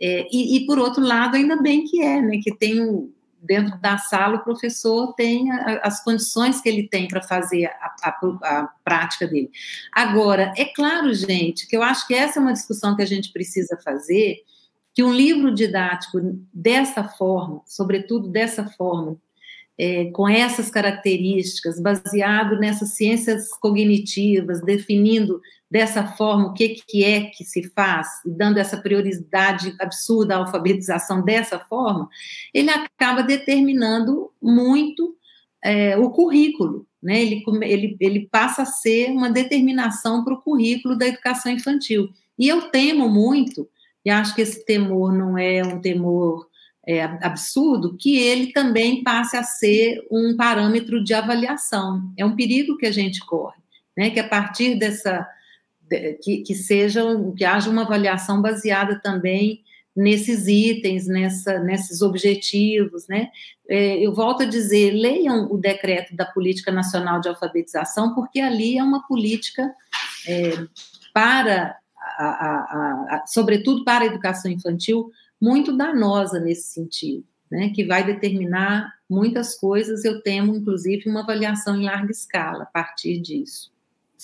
[0.00, 2.38] É, e, e, por outro lado, ainda bem que é, né?
[2.42, 3.12] Que tem o
[3.46, 5.50] dentro da sala o professor tem
[5.82, 8.08] as condições que ele tem para fazer a, a,
[8.42, 9.50] a, prática dele.
[9.92, 13.32] Agora, é claro, gente, que eu acho que essa é uma discussão que a gente
[13.32, 14.42] precisa fazer,
[14.94, 16.18] que um livro didático
[16.52, 19.16] dessa forma, sobretudo dessa forma,
[19.78, 25.40] é, com essas características, baseado nessas ciências cognitivas, definindo
[25.70, 31.22] dessa forma o que, que é que se faz, dando essa prioridade absurda à alfabetização
[31.22, 32.08] dessa forma,
[32.54, 35.16] ele acaba determinando muito
[35.62, 36.86] é, o currículo.
[37.02, 37.22] Né?
[37.22, 42.08] Ele, ele, ele passa a ser uma determinação para o currículo da educação infantil.
[42.38, 43.68] E eu temo muito,
[44.04, 46.46] e acho que esse temor não é um temor
[46.86, 52.12] é, absurdo que ele também passe a ser um parâmetro de avaliação.
[52.16, 53.58] É um perigo que a gente corre,
[53.96, 54.10] né?
[54.10, 55.26] Que a partir dessa
[56.22, 57.02] que, que seja
[57.36, 59.62] que haja uma avaliação baseada também
[59.96, 63.30] nesses itens, nessa, nesses objetivos, né?
[63.66, 68.76] É, eu volto a dizer, leiam o decreto da Política Nacional de Alfabetização, porque ali
[68.76, 69.74] é uma política
[70.28, 70.50] é,
[71.14, 71.78] para,
[72.18, 75.10] a, a, a, sobretudo para a educação infantil,
[75.40, 80.04] muito danosa nesse sentido, né, que vai determinar muitas coisas.
[80.04, 83.74] Eu temo, inclusive, uma avaliação em larga escala a partir disso.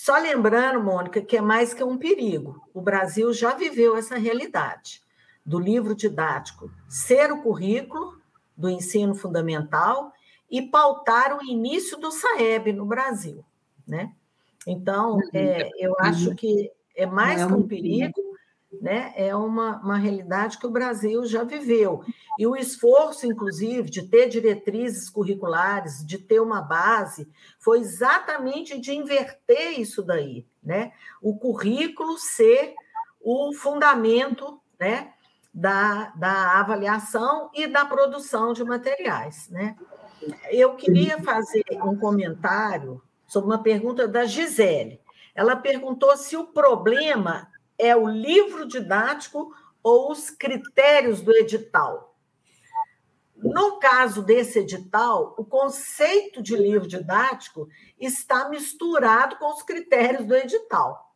[0.03, 2.61] Só lembrando, Mônica, que é mais que um perigo.
[2.73, 5.01] O Brasil já viveu essa realidade
[5.45, 8.19] do livro didático ser o currículo
[8.53, 10.11] do ensino fundamental
[10.51, 13.45] e pautar o início do SAEB no Brasil,
[13.87, 14.11] né?
[14.67, 15.29] Então, uhum.
[15.33, 18.21] é, eu acho que é mais é que um perigo,
[18.83, 19.13] né?
[19.15, 22.03] É uma, uma realidade que o Brasil já viveu.
[22.37, 28.93] E o esforço, inclusive, de ter diretrizes curriculares, de ter uma base, foi exatamente de
[28.93, 30.91] inverter isso daí, né?
[31.21, 32.73] O currículo ser
[33.21, 35.13] o fundamento, né?
[35.53, 39.77] Da, da avaliação e da produção de materiais, né?
[40.51, 44.99] Eu queria fazer um comentário sobre uma pergunta da Gisele.
[45.33, 47.47] Ela perguntou se o problema
[47.77, 52.15] é o livro didático ou os critérios do edital.
[53.35, 57.67] No caso desse edital, o conceito de livro didático
[57.99, 61.13] está misturado com os critérios do edital,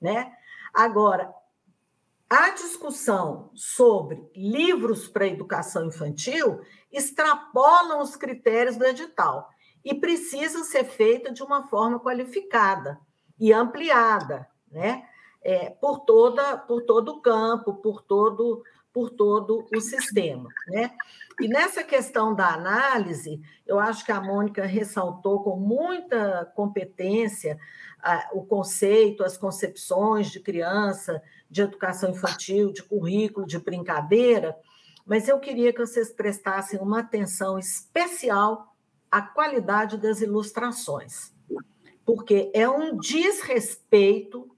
[0.00, 0.32] né?
[0.72, 1.34] Agora,
[2.28, 9.48] a discussão sobre livros para educação infantil extrapolam os critérios do edital
[9.84, 12.98] e precisa ser feita de uma forma qualificada
[13.38, 15.06] e ampliada, né?
[15.46, 20.50] É, por, toda, por todo o campo, por todo, por todo o sistema.
[20.66, 20.90] Né?
[21.40, 27.56] E nessa questão da análise, eu acho que a Mônica ressaltou com muita competência
[28.02, 34.56] ah, o conceito, as concepções de criança, de educação infantil, de currículo, de brincadeira,
[35.06, 38.74] mas eu queria que vocês prestassem uma atenção especial
[39.08, 41.32] à qualidade das ilustrações,
[42.04, 44.55] porque é um desrespeito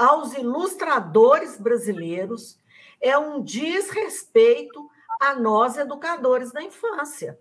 [0.00, 2.58] aos ilustradores brasileiros,
[3.02, 4.90] é um desrespeito
[5.20, 7.38] a nós, educadores da infância.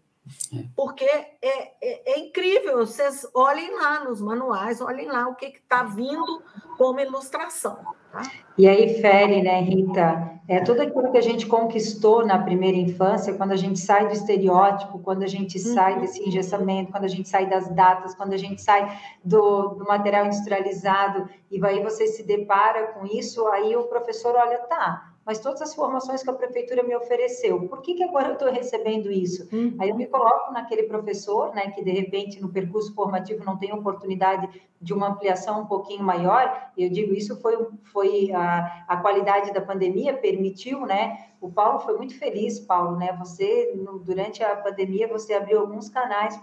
[0.55, 0.63] É.
[0.75, 5.83] Porque é, é, é, incrível, vocês olhem lá nos manuais, olhem lá o que está
[5.83, 6.43] vindo
[6.77, 7.77] como ilustração.
[8.11, 8.21] Tá?
[8.57, 10.39] E aí fere, né, Rita?
[10.47, 14.13] É tudo aquilo que a gente conquistou na primeira infância, quando a gente sai do
[14.13, 15.73] estereótipo, quando a gente uhum.
[15.75, 19.85] sai desse engessamento, quando a gente sai das datas, quando a gente sai do, do
[19.85, 25.37] material industrializado, e aí você se depara com isso, aí o professor olha, tá, mas
[25.37, 29.11] todas as formações que a prefeitura me ofereceu, por que, que agora eu estou recebendo
[29.11, 29.47] isso?
[29.55, 29.75] Uhum.
[29.77, 33.71] Aí eu me coloco naquele professor, né, que de repente no percurso formativo não tem
[33.71, 34.49] oportunidade
[34.81, 37.55] de uma ampliação um pouquinho maior, eu digo, isso foi,
[37.93, 43.15] foi a, a qualidade da pandemia, permitiu, né, o Paulo foi muito feliz, Paulo, né?
[43.17, 43.73] Você,
[44.03, 46.37] durante a pandemia, você abriu alguns canais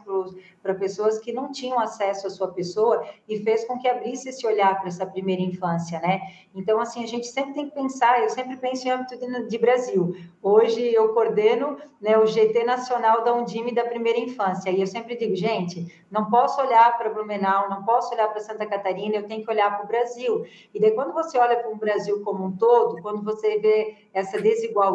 [0.62, 4.46] para pessoas que não tinham acesso à sua pessoa e fez com que abrisse esse
[4.46, 6.20] olhar para essa primeira infância, né?
[6.54, 9.58] Então, assim, a gente sempre tem que pensar, eu sempre penso em âmbito de, de
[9.58, 10.16] Brasil.
[10.42, 15.16] Hoje eu coordeno né, o GT Nacional da Undime da Primeira Infância, e eu sempre
[15.16, 19.44] digo, gente, não posso olhar para Blumenau, não posso olhar para Santa Catarina, eu tenho
[19.44, 20.46] que olhar para o Brasil.
[20.72, 24.40] E daí, quando você olha para o Brasil como um todo, quando você vê essa
[24.40, 24.85] desigualdade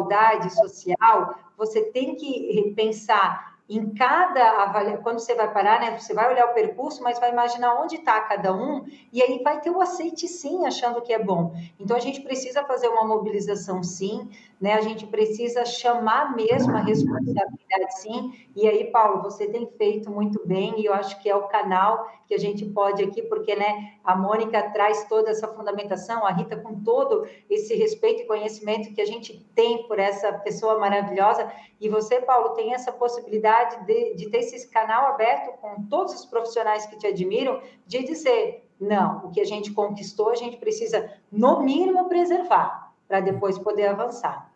[0.50, 6.30] social, você tem que pensar em cada avaliação, quando você vai parar, né, você vai
[6.30, 9.80] olhar o percurso, mas vai imaginar onde está cada um, e aí vai ter o
[9.80, 11.54] aceite sim, achando que é bom.
[11.80, 14.28] Então a gente precisa fazer uma mobilização sim,
[14.62, 14.74] né?
[14.74, 18.32] A gente precisa chamar mesmo a responsabilidade sim.
[18.54, 22.08] E aí, Paulo, você tem feito muito bem, e eu acho que é o canal
[22.28, 26.56] que a gente pode aqui, porque né, a Mônica traz toda essa fundamentação, a Rita
[26.56, 31.50] com todo esse respeito e conhecimento que a gente tem por essa pessoa maravilhosa,
[31.80, 36.24] e você, Paulo, tem essa possibilidade de, de ter esse canal aberto com todos os
[36.24, 41.12] profissionais que te admiram, de dizer, não, o que a gente conquistou, a gente precisa,
[41.32, 44.51] no mínimo, preservar, para depois poder avançar.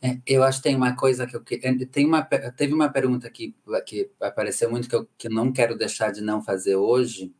[0.00, 1.42] É, eu acho que tem uma coisa que eu
[1.90, 3.54] tem uma teve uma pergunta aqui
[3.86, 7.32] que apareceu muito que eu que não quero deixar de não fazer hoje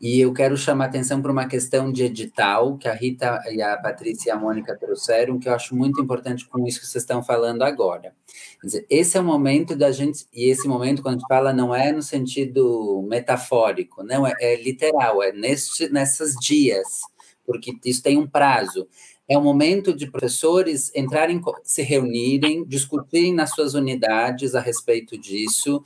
[0.00, 3.76] e eu quero chamar atenção para uma questão de edital que a Rita e a
[3.76, 7.22] Patrícia e a Mônica trouxeram que eu acho muito importante com isso que vocês estão
[7.22, 8.14] falando agora.
[8.62, 11.74] Dizer, esse é o momento da gente e esse momento quando a gente fala não
[11.74, 17.00] é no sentido metafórico, não é, é literal, é neste nessas dias
[17.46, 18.88] porque isso tem um prazo
[19.28, 25.82] é o momento de professores entrarem, se reunirem, discutirem nas suas unidades a respeito disso,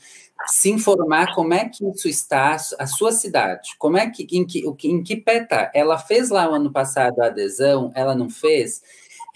[0.47, 4.65] se informar como é que isso está, a sua cidade, como é que, em que,
[4.85, 5.71] em que pé está.
[5.75, 8.83] Ela fez lá o ano passado a adesão, ela não fez?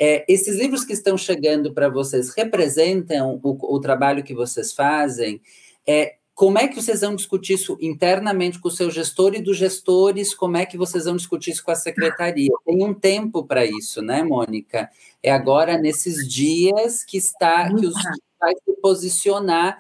[0.01, 5.41] É, esses livros que estão chegando para vocês representam o, o, trabalho que vocês fazem?
[5.87, 9.57] É, como é que vocês vão discutir isso internamente com o seu gestor e dos
[9.57, 10.35] gestores?
[10.35, 12.51] Como é que vocês vão discutir isso com a secretaria?
[12.67, 14.91] Tem um tempo para isso, né, Mônica?
[15.23, 17.95] É agora nesses dias que está que os
[18.41, 19.79] vai se posicionar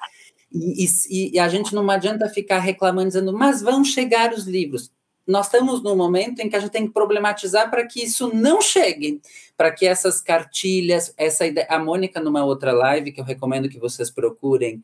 [0.53, 4.93] e, e, e, a gente não adianta ficar reclamando dizendo, mas vão chegar os livros.
[5.27, 8.63] Nós estamos num momento em que a gente tem que problematizar para que isso não
[8.63, 9.21] chegue,
[9.57, 13.81] para que essas cartilhas, essa ideia, a Mônica numa outra live que eu recomendo que
[13.81, 14.81] vocês procurem,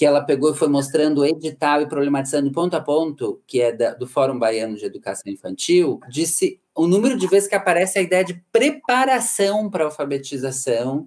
[0.00, 3.70] que ela pegou e foi mostrando o edital e problematizando ponto a ponto, que é
[3.70, 8.02] da, do Fórum Baiano de Educação Infantil, disse o número de vezes que aparece a
[8.02, 11.06] ideia de preparação para alfabetização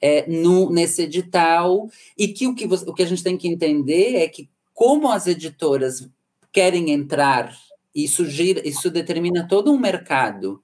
[0.00, 1.88] é, no, nesse edital,
[2.18, 5.08] e que o, que você, o que a gente tem que entender é que, como
[5.08, 6.10] as editoras
[6.50, 7.56] querem entrar,
[7.94, 10.60] isso, gira, isso determina todo um mercado,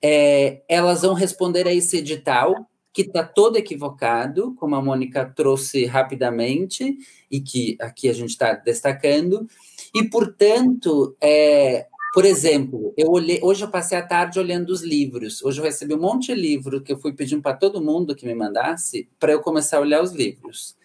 [0.00, 2.54] é, elas vão responder a esse edital,
[2.92, 6.98] que está todo equivocado, como a Mônica trouxe rapidamente,
[7.30, 9.46] e que aqui a gente está destacando,
[9.94, 15.42] e, portanto, é, por exemplo, eu olhei, hoje eu passei a tarde olhando os livros,
[15.42, 18.26] hoje eu recebi um monte de livro que eu fui pedindo para todo mundo que
[18.26, 20.76] me mandasse, para eu começar a olhar os livros.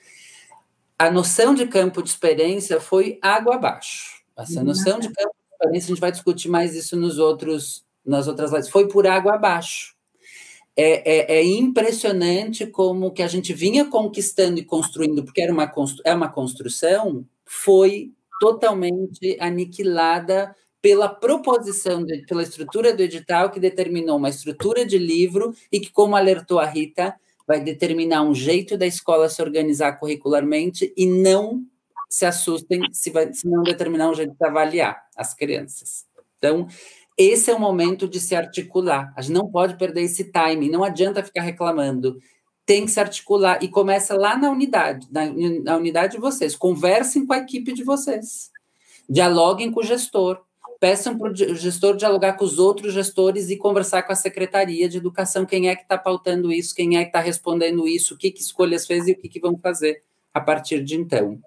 [0.97, 4.23] A noção de campo de experiência foi água abaixo.
[4.37, 4.65] Essa uhum.
[4.65, 8.51] noção de campo de experiência, a gente vai discutir mais isso nos outros, nas outras
[8.51, 9.95] lives, foi por água abaixo
[10.75, 15.71] é, é, é, impressionante como que a gente vinha conquistando e construindo, porque era uma,
[16.03, 24.17] é uma construção, foi totalmente aniquilada pela proposição, de, pela estrutura do edital, que determinou
[24.17, 27.15] uma estrutura de livro e que, como alertou a Rita,
[27.47, 31.63] vai determinar um jeito da escola se organizar curricularmente e não
[32.09, 36.05] se assustem se, vai, se não determinar um jeito de avaliar as crianças.
[36.37, 36.67] Então,
[37.17, 39.13] esse é o momento de se articular.
[39.15, 42.19] A gente não pode perder esse time, não adianta ficar reclamando.
[42.65, 45.25] Tem que se articular e começa lá na unidade, na,
[45.63, 46.55] na unidade de vocês.
[46.55, 48.51] Conversem com a equipe de vocês.
[49.09, 50.41] Dialoguem com o gestor.
[50.79, 54.97] Peçam para o gestor dialogar com os outros gestores e conversar com a secretaria de
[54.97, 55.45] educação.
[55.45, 56.75] Quem é que está pautando isso?
[56.75, 58.15] Quem é que está respondendo isso?
[58.15, 60.03] O que, que escolhas fez e o que, que vão fazer
[60.33, 61.39] a partir de então?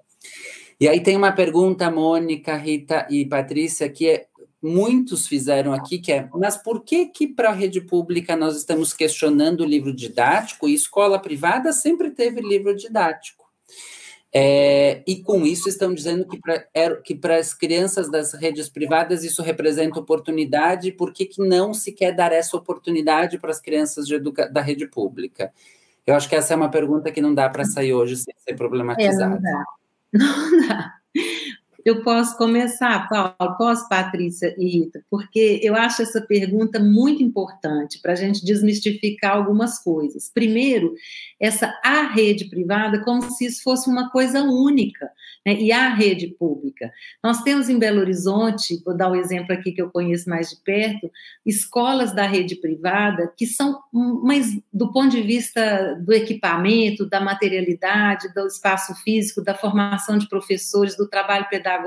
[0.81, 4.29] E aí tem uma pergunta, Mônica, Rita e Patrícia, que é
[4.63, 8.93] muitos fizeram aqui, que é, mas por que que para a rede pública nós estamos
[8.93, 13.47] questionando o livro didático e escola privada sempre teve livro didático?
[14.33, 16.67] É, e com isso estão dizendo que para
[17.03, 22.15] que as crianças das redes privadas isso representa oportunidade, por que, que não se quer
[22.15, 24.07] dar essa oportunidade para as crianças
[24.53, 25.53] da rede pública?
[26.07, 28.55] Eu acho que essa é uma pergunta que não dá para sair hoje sem ser
[28.55, 29.25] problematizada.
[29.25, 29.65] É, não dá.
[30.15, 30.95] Não dá.
[31.85, 33.57] Eu posso começar, Paulo?
[33.57, 35.03] Posso, Patrícia e Rita?
[35.09, 40.31] Porque eu acho essa pergunta muito importante para a gente desmistificar algumas coisas.
[40.33, 40.95] Primeiro,
[41.41, 45.09] essa a rede privada como se isso fosse uma coisa única,
[45.47, 45.55] né?
[45.55, 46.91] e a rede pública.
[47.23, 50.51] Nós temos em Belo Horizonte, vou dar o um exemplo aqui que eu conheço mais
[50.51, 51.11] de perto,
[51.47, 58.33] escolas da rede privada que são, mas do ponto de vista do equipamento, da materialidade,
[58.35, 61.78] do espaço físico, da formação de professores, do trabalho pedagógico,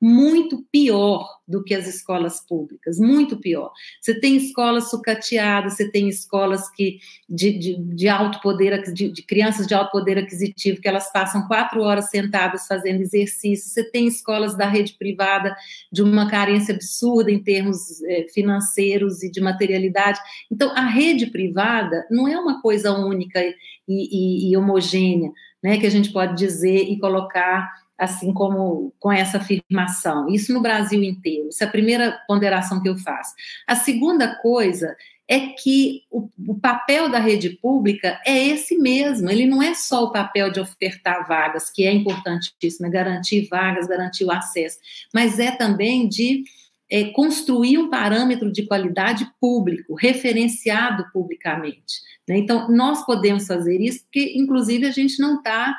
[0.00, 3.72] muito pior do que as escolas públicas, muito pior.
[4.00, 6.98] Você tem escolas sucateadas, você tem escolas que
[7.28, 11.46] de, de, de alto poder, de, de, crianças de alto poder aquisitivo, que elas passam
[11.46, 15.56] quatro horas sentadas fazendo exercício, você tem escolas da rede privada
[15.90, 20.20] de uma carência absurda em termos é, financeiros e de materialidade.
[20.50, 23.54] Então, a rede privada não é uma coisa única e,
[23.88, 25.30] e, e homogênea,
[25.62, 30.28] né, que a gente pode dizer e colocar assim como com essa afirmação.
[30.28, 31.48] Isso no Brasil inteiro.
[31.48, 33.34] Isso é a primeira ponderação que eu faço.
[33.66, 34.94] A segunda coisa
[35.28, 39.28] é que o, o, papel da rede pública é esse mesmo.
[39.28, 43.88] Ele não é só o papel de ofertar vagas, que é importantíssimo, é garantir vagas,
[43.88, 44.78] garantir o acesso,
[45.12, 46.44] mas é também de
[46.88, 52.00] é, construir um parâmetro de qualidade público, referenciado publicamente.
[52.28, 52.38] Né?
[52.38, 55.76] Então, nós podemos fazer isso, porque, inclusive, a gente não está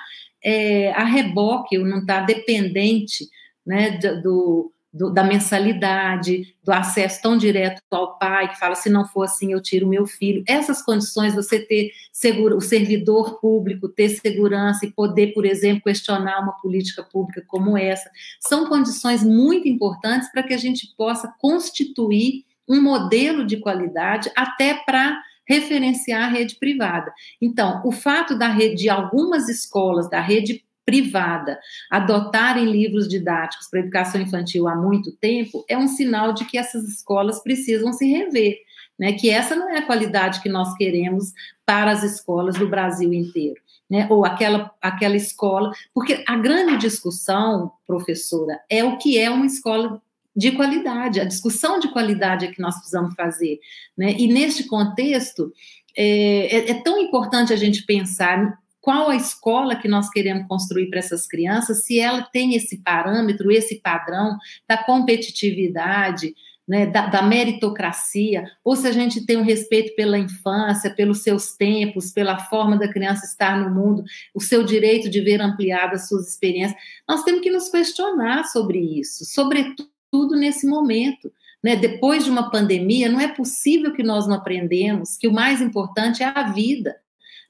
[0.49, 3.27] é, a reboque, não está dependente
[3.65, 9.05] né, do, do, da mensalidade, do acesso tão direto ao pai, que fala, se não
[9.05, 10.45] for assim, eu tiro meu filho.
[10.47, 16.39] Essas condições, você ter seguro, o servidor público, ter segurança e poder, por exemplo, questionar
[16.39, 18.09] uma política pública como essa,
[18.39, 24.75] são condições muito importantes para que a gente possa constituir um modelo de qualidade até
[24.85, 27.11] para referenciar a rede privada.
[27.41, 31.59] Então, o fato da rede, de algumas escolas da rede privada
[31.91, 36.85] adotarem livros didáticos para educação infantil há muito tempo é um sinal de que essas
[36.85, 38.55] escolas precisam se rever,
[38.97, 39.11] né?
[39.11, 41.33] Que essa não é a qualidade que nós queremos
[41.65, 43.61] para as escolas do Brasil inteiro.
[43.89, 49.45] Né, ou aquela, aquela escola, porque a grande discussão, professora, é o que é uma
[49.45, 50.01] escola
[50.37, 53.59] de qualidade, a discussão de qualidade é que nós precisamos fazer.
[53.97, 54.13] Né?
[54.19, 55.51] E neste contexto,
[55.97, 60.91] é, é, é tão importante a gente pensar qual a escola que nós queremos construir
[60.91, 64.37] para essas crianças, se ela tem esse parâmetro, esse padrão
[64.69, 66.35] da competitividade,
[66.67, 71.55] né, da, da, meritocracia, ou se a gente tem um respeito pela infância, pelos seus
[71.55, 74.03] tempos, pela forma da criança estar no mundo,
[74.35, 76.79] o seu direito de ver ampliadas suas experiências.
[77.09, 81.31] Nós temos que nos questionar sobre isso, sobretudo tudo nesse momento.
[81.63, 81.75] Né?
[81.75, 86.23] Depois de uma pandemia, não é possível que nós não aprendemos que o mais importante
[86.23, 86.95] é a vida,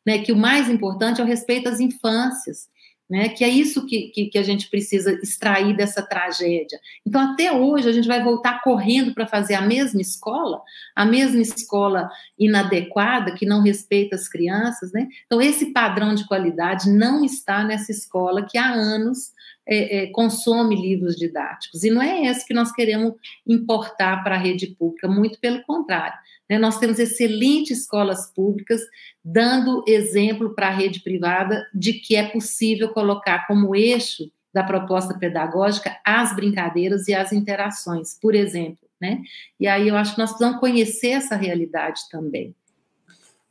[0.05, 0.19] né?
[0.19, 2.69] que o mais importante é o respeito às infâncias,
[3.09, 3.29] né?
[3.29, 6.79] que é isso que, que, que a gente precisa extrair dessa tragédia.
[7.05, 10.61] Então, até hoje, a gente vai voltar correndo para fazer a mesma escola,
[10.95, 14.91] a mesma escola inadequada, que não respeita as crianças.
[14.91, 15.07] Né?
[15.25, 19.31] Então, esse padrão de qualidade não está nessa escola que há anos
[19.67, 21.83] é, é, consome livros didáticos.
[21.83, 23.13] E não é esse que nós queremos
[23.45, 26.17] importar para a rede pública, muito pelo contrário.
[26.49, 26.57] Né?
[26.57, 28.81] Nós temos excelentes escolas públicas
[29.23, 35.17] dando exemplo para a rede privada de que é possível colocar como eixo da proposta
[35.17, 38.87] pedagógica as brincadeiras e as interações, por exemplo.
[38.99, 39.21] Né?
[39.59, 42.55] E aí eu acho que nós precisamos conhecer essa realidade também.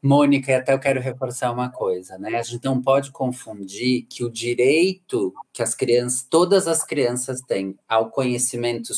[0.02, 2.36] Mônica, até eu quero reforçar uma coisa, né?
[2.39, 7.77] A gente não pode confundir que o direito que as crianças, todas as crianças têm
[7.89, 8.94] ao conhecimento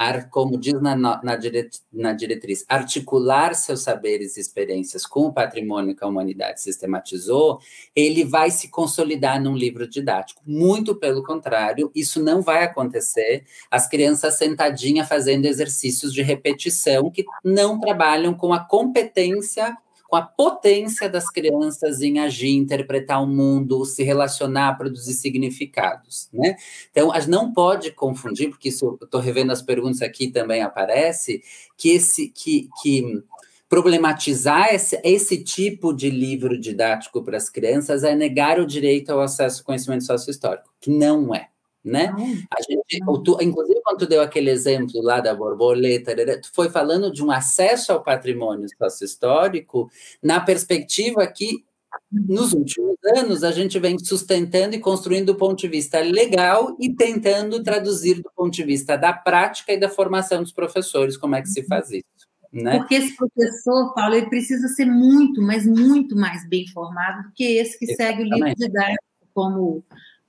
[0.00, 5.32] sociohistórico, como diz na, na, diret, na diretriz, articular seus saberes e experiências com o
[5.32, 7.60] patrimônio que a humanidade sistematizou,
[7.94, 10.40] ele vai se consolidar num livro didático.
[10.46, 13.44] Muito pelo contrário, isso não vai acontecer.
[13.70, 19.76] As crianças sentadinhas fazendo exercícios de repetição que não trabalham com a competência
[20.10, 26.56] com a potência das crianças em agir, interpretar o mundo, se relacionar, produzir significados, né?
[26.90, 30.62] Então, a gente não pode confundir, porque isso eu estou revendo as perguntas aqui também
[30.62, 31.44] aparece,
[31.76, 33.22] que esse que, que
[33.68, 39.20] problematizar esse, esse tipo de livro didático para as crianças é negar o direito ao
[39.20, 41.50] acesso ao conhecimento sociohistórico, que não é
[41.84, 42.12] né?
[42.50, 47.22] A gente, tu, inclusive, tu deu aquele exemplo lá da borboleta, tu foi falando de
[47.22, 49.90] um acesso ao patrimônio sócio-histórico
[50.22, 51.64] na perspectiva que,
[52.10, 56.94] nos últimos anos, a gente vem sustentando e construindo do ponto de vista legal e
[56.94, 61.42] tentando traduzir do ponto de vista da prática e da formação dos professores, como é
[61.42, 62.04] que se faz isso.
[62.52, 62.78] Né?
[62.78, 67.44] Porque esse professor, Paulo, ele precisa ser muito, mas muito mais bem formado do que
[67.44, 68.16] esse que Exatamente.
[68.18, 69.84] segue o livro didático como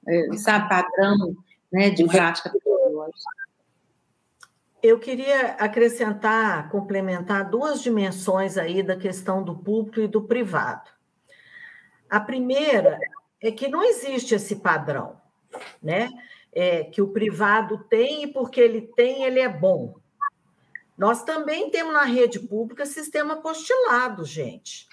[0.08, 1.36] é, sabe, padrão
[1.72, 3.20] né, de prática pedagógica.
[4.84, 10.90] Eu queria acrescentar, complementar duas dimensões aí da questão do público e do privado.
[12.10, 13.00] A primeira
[13.40, 15.22] é que não existe esse padrão,
[15.82, 16.10] né?
[16.54, 19.96] É, que o privado tem e porque ele tem, ele é bom.
[20.98, 24.88] Nós também temos na rede pública sistema postilado, gente,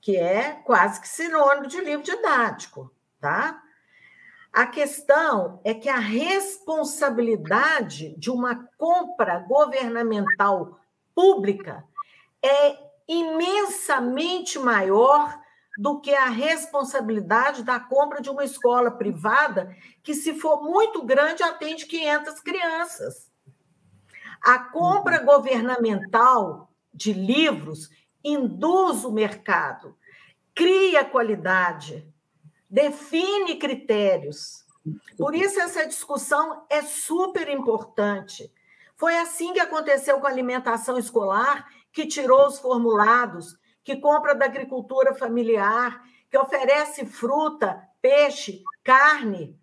[0.00, 3.63] que é quase que sinônimo de livro didático, tá?
[4.54, 10.78] A questão é que a responsabilidade de uma compra governamental
[11.12, 11.84] pública
[12.40, 12.78] é
[13.08, 15.36] imensamente maior
[15.76, 21.42] do que a responsabilidade da compra de uma escola privada, que, se for muito grande,
[21.42, 23.28] atende 500 crianças.
[24.40, 25.26] A compra uhum.
[25.26, 27.90] governamental de livros
[28.22, 29.96] induz o mercado,
[30.54, 32.13] cria qualidade,
[32.74, 34.64] define critérios.
[35.16, 38.52] Por isso, essa discussão é super importante.
[38.96, 44.46] Foi assim que aconteceu com a alimentação escolar, que tirou os formulados, que compra da
[44.46, 49.56] agricultura familiar, que oferece fruta, peixe, carne.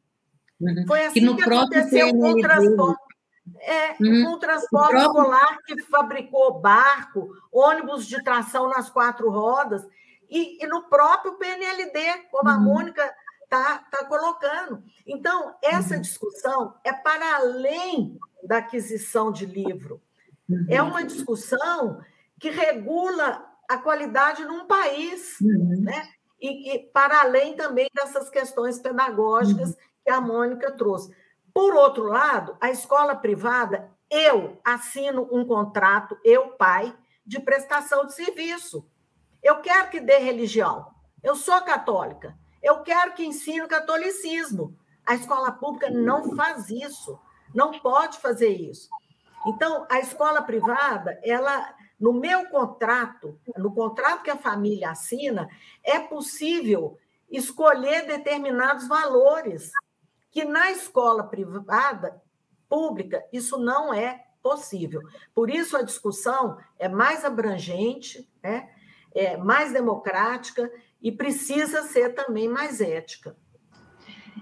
[0.60, 0.86] Uhum.
[0.88, 3.12] Foi assim que, que aconteceu com o transporte.
[3.60, 4.24] É, uhum.
[4.24, 5.22] com o transporte próprio...
[5.22, 9.86] escolar que fabricou barco, ônibus de tração nas quatro rodas,
[10.32, 12.64] e, e no próprio PNLD, como a uhum.
[12.64, 13.14] Mônica
[13.44, 14.82] está tá colocando.
[15.06, 16.02] Então, essa uhum.
[16.02, 20.02] discussão é para além da aquisição de livro.
[20.50, 20.66] Uhum.
[20.70, 22.02] É uma discussão
[22.40, 25.82] que regula a qualidade num país, uhum.
[25.82, 26.10] né?
[26.42, 29.76] E, e, para além também dessas questões pedagógicas uhum.
[30.04, 31.14] que a Mônica trouxe.
[31.54, 36.94] Por outro lado, a escola privada eu assino um contrato, eu, pai,
[37.26, 38.86] de prestação de serviço.
[39.42, 40.88] Eu quero que dê religião.
[41.24, 42.38] Eu sou católica.
[42.62, 44.76] Eu quero que ensine o catolicismo.
[45.06, 47.20] A escola pública não faz isso.
[47.54, 48.90] Não pode fazer isso.
[49.46, 55.50] Então, a escola privada, ela, no meu contrato, no contrato que a família assina,
[55.84, 56.98] é possível
[57.30, 59.72] escolher determinados valores
[60.30, 62.22] que na escola privada,
[62.70, 65.02] pública, isso não é possível.
[65.34, 68.70] Por isso a discussão é mais abrangente, né?
[69.14, 70.70] É mais democrática
[71.02, 73.36] e precisa ser também mais ética.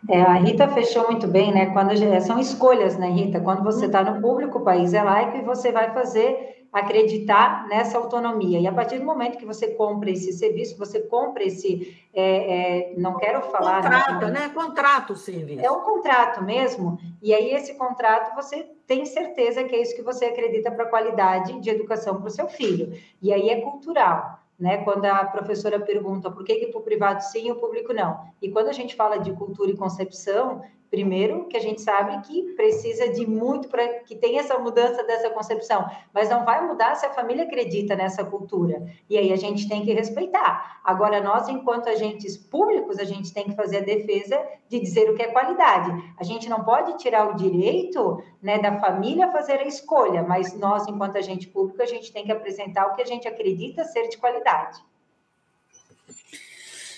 [0.10, 1.68] É, a Rita fechou muito bem, né?
[1.68, 1.92] Quando
[2.22, 3.40] são escolhas, né, Rita?
[3.40, 7.98] Quando você está no público, o país é laico e você vai fazer acreditar nessa
[7.98, 8.60] autonomia.
[8.60, 12.94] E a partir do momento que você compra esse serviço, você compra esse, é, é,
[12.96, 13.82] não quero falar...
[13.82, 14.32] Contrato, né?
[14.32, 14.50] né?
[14.50, 15.66] Contrato o serviço.
[15.66, 20.04] É um contrato mesmo, e aí esse contrato você tem certeza que é isso que
[20.04, 22.94] você acredita para a qualidade de educação para o seu filho.
[23.20, 24.84] E aí é cultural né?
[24.84, 28.20] Quando a professora pergunta por que, que o privado sim e o público não.
[28.42, 32.54] E quando a gente fala de cultura e concepção, Primeiro, que a gente sabe que
[32.54, 37.06] precisa de muito para que tenha essa mudança dessa concepção, mas não vai mudar se
[37.06, 38.84] a família acredita nessa cultura.
[39.08, 40.82] E aí a gente tem que respeitar.
[40.84, 45.16] Agora, nós, enquanto agentes públicos, a gente tem que fazer a defesa de dizer o
[45.16, 45.92] que é qualidade.
[46.18, 50.88] A gente não pode tirar o direito né, da família fazer a escolha, mas nós,
[50.88, 54.18] enquanto agente público, a gente tem que apresentar o que a gente acredita ser de
[54.18, 54.84] qualidade.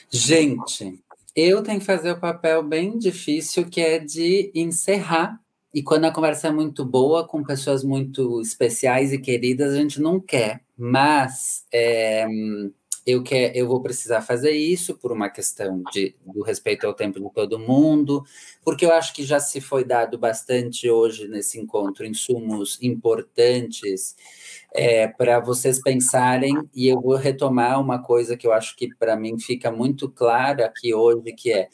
[0.10, 1.04] Gente,
[1.36, 5.40] eu tenho que fazer o papel bem difícil, que é de encerrar.
[5.74, 10.02] E quando a conversa é muito boa, com pessoas muito especiais e queridas, a gente
[10.02, 10.62] não quer.
[10.78, 12.28] Mas é,
[13.06, 17.20] eu, quer, eu vou precisar fazer isso por uma questão de, do respeito ao tempo
[17.20, 18.24] de todo mundo,
[18.64, 24.16] porque eu acho que já se foi dado bastante hoje nesse encontro insumos importantes
[24.74, 29.16] é, para vocês pensarem, e eu vou retomar uma coisa que eu acho que para
[29.16, 31.70] mim fica muito clara aqui hoje, que é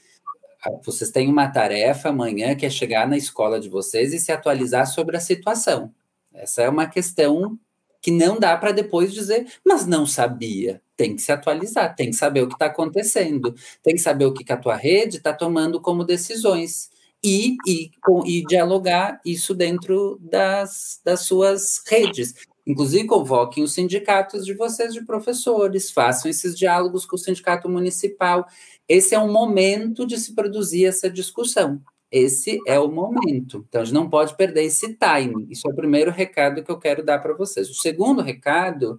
[0.84, 4.88] vocês têm uma tarefa amanhã que é chegar na escola de vocês e se atualizar
[4.88, 5.94] sobre a situação.
[6.34, 7.57] Essa é uma questão
[8.02, 10.82] que não dá para depois dizer, mas não sabia.
[10.95, 13.53] Tem que se atualizar, tem que saber o que está acontecendo,
[13.84, 16.90] tem que saber o que, que a tua rede está tomando como decisões.
[17.24, 22.36] E, e, com, e dialogar isso dentro das, das suas redes.
[22.68, 28.45] Inclusive, convoquem os sindicatos de vocês de professores, façam esses diálogos com o sindicato municipal.
[28.89, 31.81] Esse é um momento de se produzir essa discussão.
[32.09, 33.65] Esse é o momento.
[33.67, 35.45] Então, a gente não pode perder esse time.
[35.49, 37.69] Isso é o primeiro recado que eu quero dar para vocês.
[37.69, 38.97] O segundo recado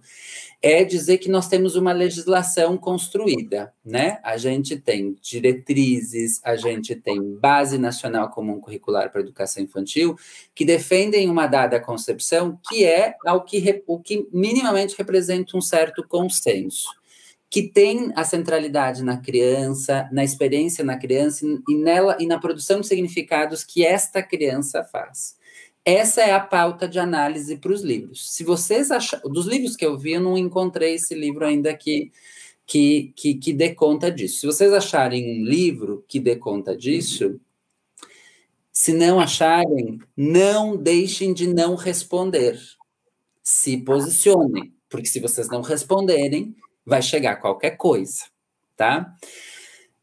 [0.61, 4.19] é dizer que nós temos uma legislação construída, né?
[4.23, 10.15] A gente tem diretrizes, a gente tem Base Nacional Comum Curricular para Educação Infantil,
[10.53, 16.05] que defendem uma dada concepção que é ao que, o que minimamente representa um certo
[16.07, 16.98] consenso
[17.49, 22.81] que tem a centralidade na criança, na experiência na criança e nela e na produção
[22.81, 25.37] de significados que esta criança faz.
[25.83, 28.31] Essa é a pauta de análise para os livros.
[28.31, 32.11] Se vocês acham, dos livros que eu vi, eu não encontrei esse livro ainda que
[32.69, 34.41] que, que, que dê conta disso.
[34.41, 37.41] Se vocês acharem um livro que dê conta disso,
[38.71, 42.59] se não acharem, não deixem de não responder.
[43.41, 48.25] Se posicionem, porque se vocês não responderem, vai chegar qualquer coisa,
[48.75, 49.15] tá?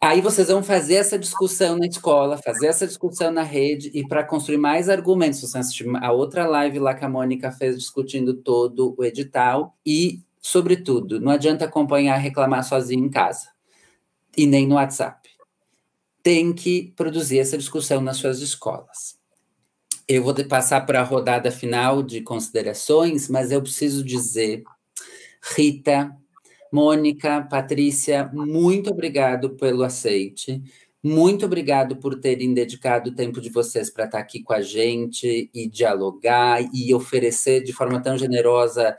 [0.00, 4.22] Aí vocês vão fazer essa discussão na escola, fazer essa discussão na rede, e para
[4.22, 8.94] construir mais argumentos, você assistir a outra live lá que a Mônica fez discutindo todo
[8.96, 13.48] o edital, e, sobretudo, não adianta acompanhar reclamar sozinho em casa,
[14.36, 15.30] e nem no WhatsApp.
[16.22, 19.16] Tem que produzir essa discussão nas suas escolas.
[20.06, 24.62] Eu vou passar para a rodada final de considerações, mas eu preciso dizer,
[25.56, 26.14] Rita,
[26.72, 30.62] Mônica, Patrícia, muito obrigado pelo aceite.
[31.02, 35.48] Muito obrigado por terem dedicado o tempo de vocês para estar aqui com a gente
[35.54, 38.96] e dialogar e oferecer de forma tão generosa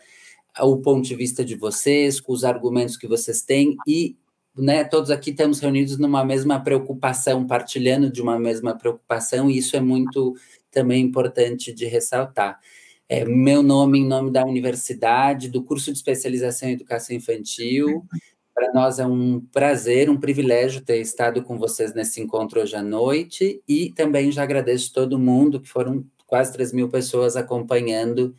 [0.61, 4.15] o ponto de vista de vocês, com os argumentos que vocês têm e
[4.57, 9.75] né, todos aqui estamos reunidos numa mesma preocupação, partilhando de uma mesma preocupação, e isso
[9.75, 10.35] é muito
[10.71, 12.59] também importante de ressaltar
[13.09, 18.05] é, meu nome em nome da universidade, do curso de especialização em educação infantil.
[18.53, 22.81] Para nós é um prazer, um privilégio ter estado com vocês nesse encontro hoje à
[22.81, 28.35] noite e também já agradeço todo mundo, que foram quase 3 mil pessoas acompanhando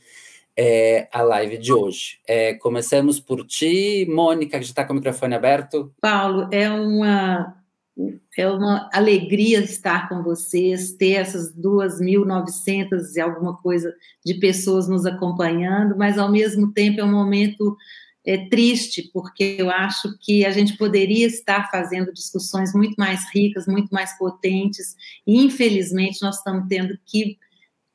[0.56, 2.18] é, a live de hoje.
[2.26, 5.94] É, começamos por ti, Mônica, que já está com o microfone aberto.
[6.00, 7.57] Paulo, é uma
[8.36, 13.92] é uma alegria estar com vocês, ter essas 2.900 e alguma coisa
[14.24, 17.76] de pessoas nos acompanhando, mas ao mesmo tempo é um momento
[18.24, 23.66] é, triste, porque eu acho que a gente poderia estar fazendo discussões muito mais ricas,
[23.66, 24.94] muito mais potentes,
[25.26, 27.36] e infelizmente nós estamos tendo que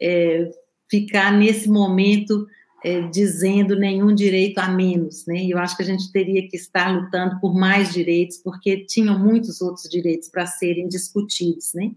[0.01, 0.49] é,
[0.89, 2.45] ficar nesse momento
[2.84, 5.38] é, dizendo nenhum direito a menos, né?
[5.38, 9.18] E eu acho que a gente teria que estar lutando por mais direitos, porque tinham
[9.18, 11.91] muitos outros direitos para serem discutidos, né?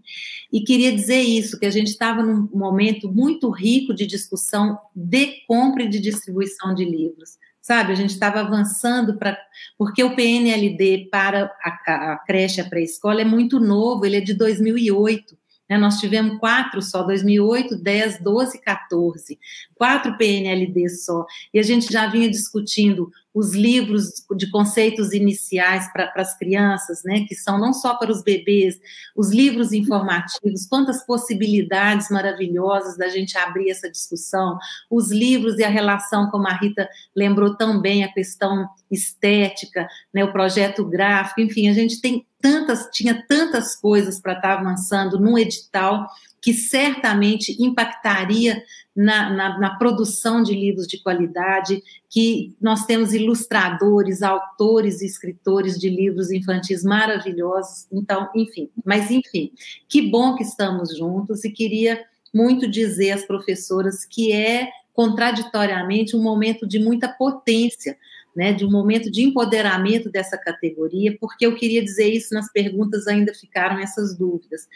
[0.51, 5.43] E queria dizer isso, que a gente estava num momento muito rico de discussão de
[5.47, 7.37] compra e de distribuição de livros
[7.67, 7.91] sabe?
[7.91, 9.37] A gente estava avançando para.
[9.77, 14.21] Porque o PNLD para a, a, a creche, a pré-escola, é muito novo, ele é
[14.21, 15.37] de 2008.
[15.69, 15.77] Né?
[15.77, 19.39] Nós tivemos quatro só, 2008, 10, 12, 14.
[19.75, 21.25] Quatro PNLD só.
[21.53, 27.23] E a gente já vinha discutindo os livros de conceitos iniciais para as crianças, né,
[27.27, 28.79] que são não só para os bebês,
[29.15, 34.57] os livros informativos, quantas possibilidades maravilhosas da gente abrir essa discussão,
[34.89, 40.23] os livros e a relação, como a Rita lembrou tão bem, a questão estética, né,
[40.23, 45.19] o projeto gráfico, enfim, a gente tem tantas, tinha tantas coisas para estar tá avançando
[45.19, 46.07] num edital
[46.41, 48.63] que certamente impactaria
[48.95, 55.77] na, na, na, produção de livros de qualidade, que nós temos ilustradores, autores e escritores
[55.77, 57.85] de livros infantis maravilhosos.
[57.91, 59.51] Então, enfim, mas enfim,
[59.87, 62.03] que bom que estamos juntos e queria
[62.33, 67.95] muito dizer às professoras que é contraditoriamente um momento de muita potência,
[68.37, 73.07] né, de um momento de empoderamento dessa categoria, porque eu queria dizer isso nas perguntas,
[73.07, 74.67] ainda ficaram essas dúvidas.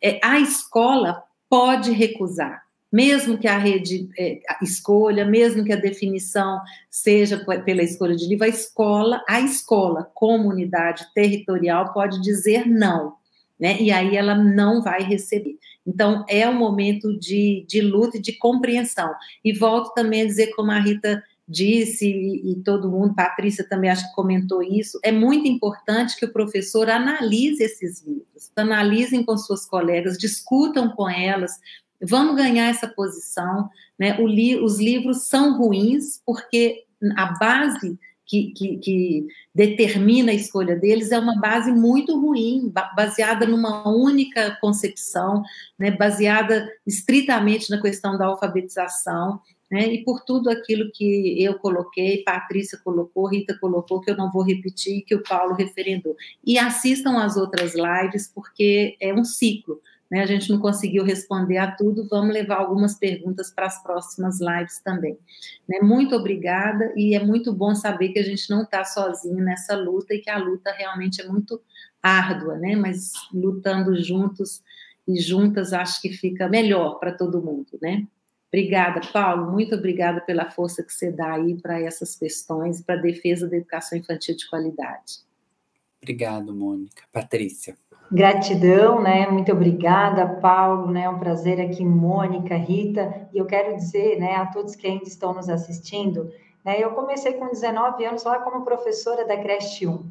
[0.00, 2.62] É, a escola pode recusar,
[2.92, 8.44] mesmo que a rede é, escolha, mesmo que a definição seja pela escolha de livro,
[8.44, 13.14] a escola, a escola, comunidade territorial, pode dizer não,
[13.58, 13.82] né?
[13.82, 15.58] E aí ela não vai receber.
[15.84, 19.12] Então, é um momento de, de luta e de compreensão.
[19.44, 23.90] E volto também a dizer, como a Rita disse, e, e, todo mundo, Patrícia também
[23.90, 29.36] acho que comentou isso, é muito importante que o professor analise esses livros, analisem com
[29.38, 31.52] suas colegas, discutam com elas,
[32.02, 34.16] vamos ganhar essa posição, né?
[34.20, 36.84] Li, os livros são ruins porque
[37.16, 37.98] a base
[38.28, 44.56] que, que, que, determina a escolha deles é uma base muito ruim, baseada numa única
[44.60, 45.42] concepção,
[45.78, 52.22] né, baseada estritamente na questão da alfabetização, né, e por tudo aquilo que eu coloquei,
[52.24, 56.16] Patrícia colocou, Rita colocou, que eu não vou repetir, que o Paulo referendou.
[56.44, 59.80] E assistam às outras lives, porque é um ciclo.
[60.10, 60.22] Né?
[60.22, 64.80] A gente não conseguiu responder a tudo, vamos levar algumas perguntas para as próximas lives
[64.82, 65.18] também.
[65.68, 65.80] Né?
[65.82, 70.14] Muito obrigada, e é muito bom saber que a gente não está sozinho nessa luta
[70.14, 71.60] e que a luta realmente é muito
[72.02, 72.74] árdua, né?
[72.74, 74.62] mas lutando juntos
[75.06, 78.06] e juntas acho que fica melhor para todo mundo, né?
[78.50, 83.02] Obrigada, Paulo, muito obrigada pela força que você dá aí para essas questões, para a
[83.02, 85.18] defesa da educação infantil de qualidade.
[86.02, 87.02] Obrigado, Mônica.
[87.12, 87.76] Patrícia.
[88.10, 89.26] Gratidão, né?
[89.26, 91.02] Muito obrigada, Paulo, né?
[91.02, 93.28] É um prazer aqui, Mônica, Rita.
[93.34, 96.32] E eu quero dizer, né, a todos que ainda estão nos assistindo,
[96.64, 96.82] né?
[96.82, 100.02] Eu comecei com 19 anos lá como professora da creche 1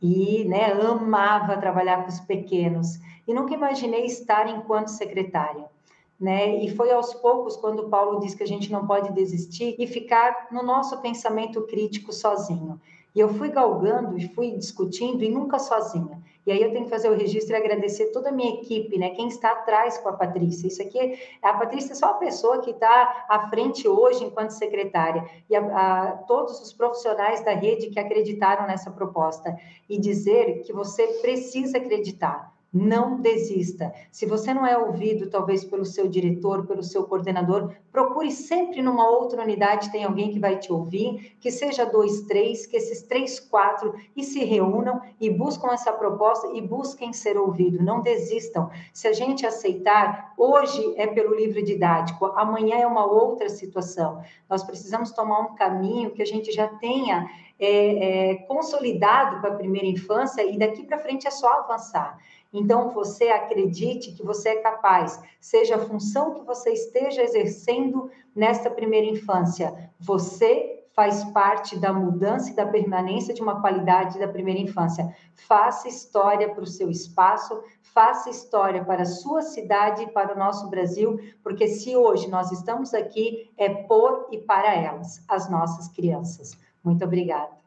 [0.00, 2.98] e, né, amava trabalhar com os pequenos
[3.28, 5.75] e nunca imaginei estar enquanto secretária
[6.18, 6.56] né?
[6.64, 10.48] E foi aos poucos quando Paulo diz que a gente não pode desistir e ficar
[10.50, 12.80] no nosso pensamento crítico sozinho.
[13.14, 16.22] E eu fui galgando e fui discutindo e nunca sozinha.
[16.46, 19.10] E aí eu tenho que fazer o registro e agradecer toda a minha equipe, né?
[19.10, 20.68] Quem está atrás com a Patrícia.
[20.68, 25.28] Isso aqui, a Patrícia é só a pessoa que está à frente hoje enquanto secretária.
[25.50, 29.58] E a, a, todos os profissionais da rede que acreditaram nessa proposta.
[29.88, 33.92] E dizer que você precisa acreditar não desista.
[34.12, 39.08] Se você não é ouvido, talvez pelo seu diretor, pelo seu coordenador, procure sempre numa
[39.08, 43.40] outra unidade, tem alguém que vai te ouvir, que seja dois, três, que esses três,
[43.40, 47.82] quatro, e se reúnam e buscam essa proposta e busquem ser ouvido.
[47.82, 48.70] Não desistam.
[48.92, 54.22] Se a gente aceitar, hoje é pelo livro didático, amanhã é uma outra situação.
[54.48, 57.26] Nós precisamos tomar um caminho que a gente já tenha
[57.58, 62.18] é, é, consolidado com a primeira infância e daqui para frente é só avançar.
[62.52, 68.70] Então, você acredite que você é capaz, seja a função que você esteja exercendo nesta
[68.70, 74.58] primeira infância, você faz parte da mudança e da permanência de uma qualidade da primeira
[74.58, 75.14] infância.
[75.46, 80.38] Faça história para o seu espaço, faça história para a sua cidade e para o
[80.38, 85.88] nosso Brasil, porque se hoje nós estamos aqui, é por e para elas, as nossas
[85.88, 86.56] crianças.
[86.82, 87.65] Muito obrigada.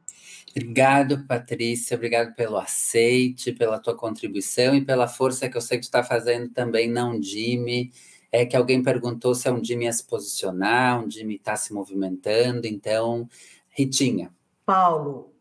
[0.51, 1.95] Obrigado, Patrícia.
[1.95, 6.03] Obrigado pelo aceite, pela tua contribuição e pela força que eu sei que tu está
[6.03, 7.91] fazendo também na Undime.
[8.31, 12.65] É que alguém perguntou se a Undime ia se posicionar, a Undime está se movimentando.
[12.67, 13.27] Então,
[13.69, 14.31] Ritinha.
[14.65, 15.33] Paulo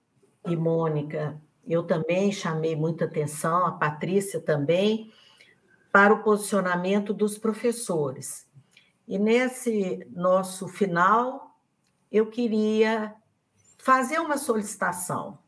[0.46, 5.12] e Mônica, eu também chamei muita atenção, a Patrícia também,
[5.92, 8.46] para o posicionamento dos professores.
[9.06, 11.58] E nesse nosso final,
[12.10, 13.14] eu queria
[13.88, 15.38] fazer uma solicitação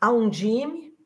[0.00, 0.98] a Undime,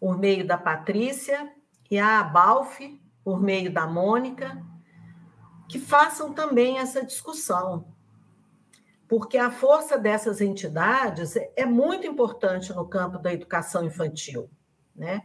[0.00, 1.48] por meio da Patrícia,
[1.88, 2.80] e a Abalf,
[3.22, 4.60] por meio da Mônica,
[5.68, 7.86] que façam também essa discussão.
[9.06, 14.50] Porque a força dessas entidades é muito importante no campo da educação infantil,
[14.92, 15.24] né?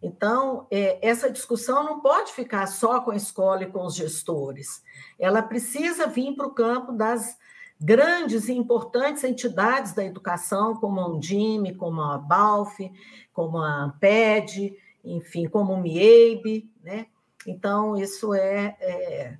[0.00, 4.82] Então, é, essa discussão não pode ficar só com a escola e com os gestores.
[5.18, 7.36] Ela precisa vir para o campo das
[7.80, 12.92] grandes e importantes entidades da educação, como a Undime, como a BALF,
[13.32, 17.06] como a AMPED, enfim, como o MIEB, né?
[17.46, 19.38] Então, isso é, é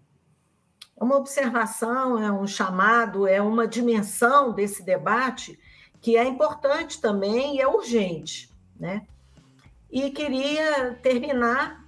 [0.98, 5.58] uma observação, é um chamado, é uma dimensão desse debate
[6.00, 9.06] que é importante também e é urgente, né?
[9.90, 11.84] E queria terminar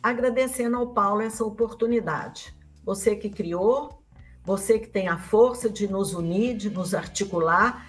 [0.00, 2.54] agradecendo ao Paulo essa oportunidade.
[2.84, 3.99] Você que criou,
[4.44, 7.86] você que tem a força de nos unir, de nos articular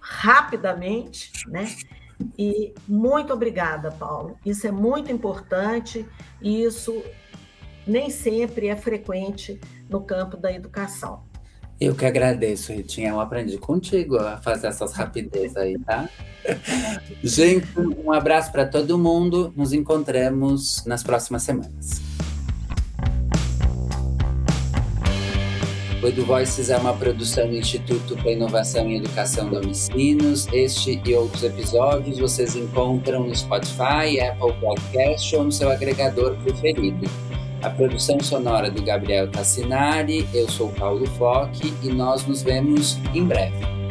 [0.00, 1.74] rapidamente, né?
[2.38, 4.36] E muito obrigada, Paulo.
[4.44, 6.06] Isso é muito importante
[6.40, 7.02] e isso
[7.86, 11.22] nem sempre é frequente no campo da educação.
[11.80, 13.10] Eu que agradeço, Ritinha.
[13.10, 16.08] Eu aprendi contigo a fazer essas rapidez aí, tá?
[17.22, 19.52] Gente, um abraço para todo mundo.
[19.56, 22.00] Nos encontramos nas próximas semanas.
[26.04, 29.58] O EduVoices é uma produção do Instituto para Inovação e Educação da.
[30.52, 37.10] Este e outros episódios vocês encontram no Spotify, Apple Podcast ou no seu agregador preferido.
[37.62, 43.24] A produção sonora do Gabriel Tassinari, eu sou Paulo Foque e nós nos vemos em
[43.24, 43.83] breve.